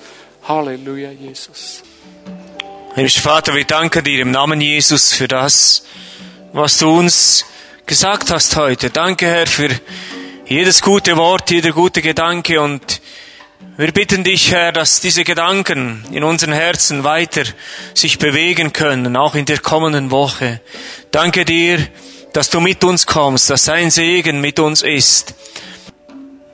Halleluja, 0.47 1.11
Jesus. 1.11 1.83
Himmlischer 2.95 3.21
Vater, 3.21 3.55
wir 3.55 3.65
danken 3.65 4.03
dir 4.03 4.23
im 4.23 4.31
Namen 4.31 4.61
Jesus 4.61 5.13
für 5.13 5.29
das, 5.29 5.85
was 6.53 6.79
du 6.79 6.91
uns 6.91 7.45
gesagt 7.87 8.31
hast 8.31 8.57
heute. 8.57 8.91
Danke, 8.91 9.27
Herr, 9.27 9.47
für 9.47 9.69
jedes 10.47 10.83
gute 10.83 11.17
Wort, 11.17 11.51
jeder 11.51 11.73
gute 11.73 12.03
Gedanke 12.03 12.61
und 12.61 13.01
wir 13.77 13.93
bitten 13.93 14.25
dich, 14.25 14.51
Herr, 14.51 14.73
dass 14.73 15.01
diese 15.01 15.25
Gedanken 15.25 16.05
in 16.11 16.25
unseren 16.25 16.53
Herzen 16.53 17.05
weiter 17.05 17.45
sich 17.95 18.19
bewegen 18.19 18.73
können, 18.73 19.17
auch 19.17 19.35
in 19.35 19.45
der 19.45 19.59
kommenden 19.59 20.11
Woche. 20.11 20.61
Danke 21.11 21.45
dir, 21.45 21.87
dass 22.33 22.51
du 22.51 22.61
mit 22.61 22.83
uns 22.83 23.07
kommst, 23.07 23.51
dass 23.51 23.65
sein 23.65 23.91
Segen 23.91 24.41
mit 24.41 24.59
uns 24.59 24.83
ist. 24.83 25.35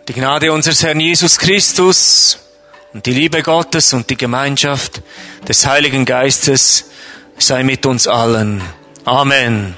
Die 0.08 0.12
Gnade 0.12 0.52
unseres 0.52 0.82
Herrn 0.82 1.00
Jesus 1.00 1.38
Christus 1.38 2.38
und 2.92 3.06
die 3.06 3.12
Liebe 3.12 3.42
Gottes 3.42 3.94
und 3.94 4.10
die 4.10 4.16
Gemeinschaft 4.16 5.00
des 5.48 5.66
Heiligen 5.66 6.04
Geistes 6.04 6.90
sei 7.38 7.62
mit 7.62 7.86
uns 7.86 8.06
allen. 8.06 8.62
Amen. 9.06 9.72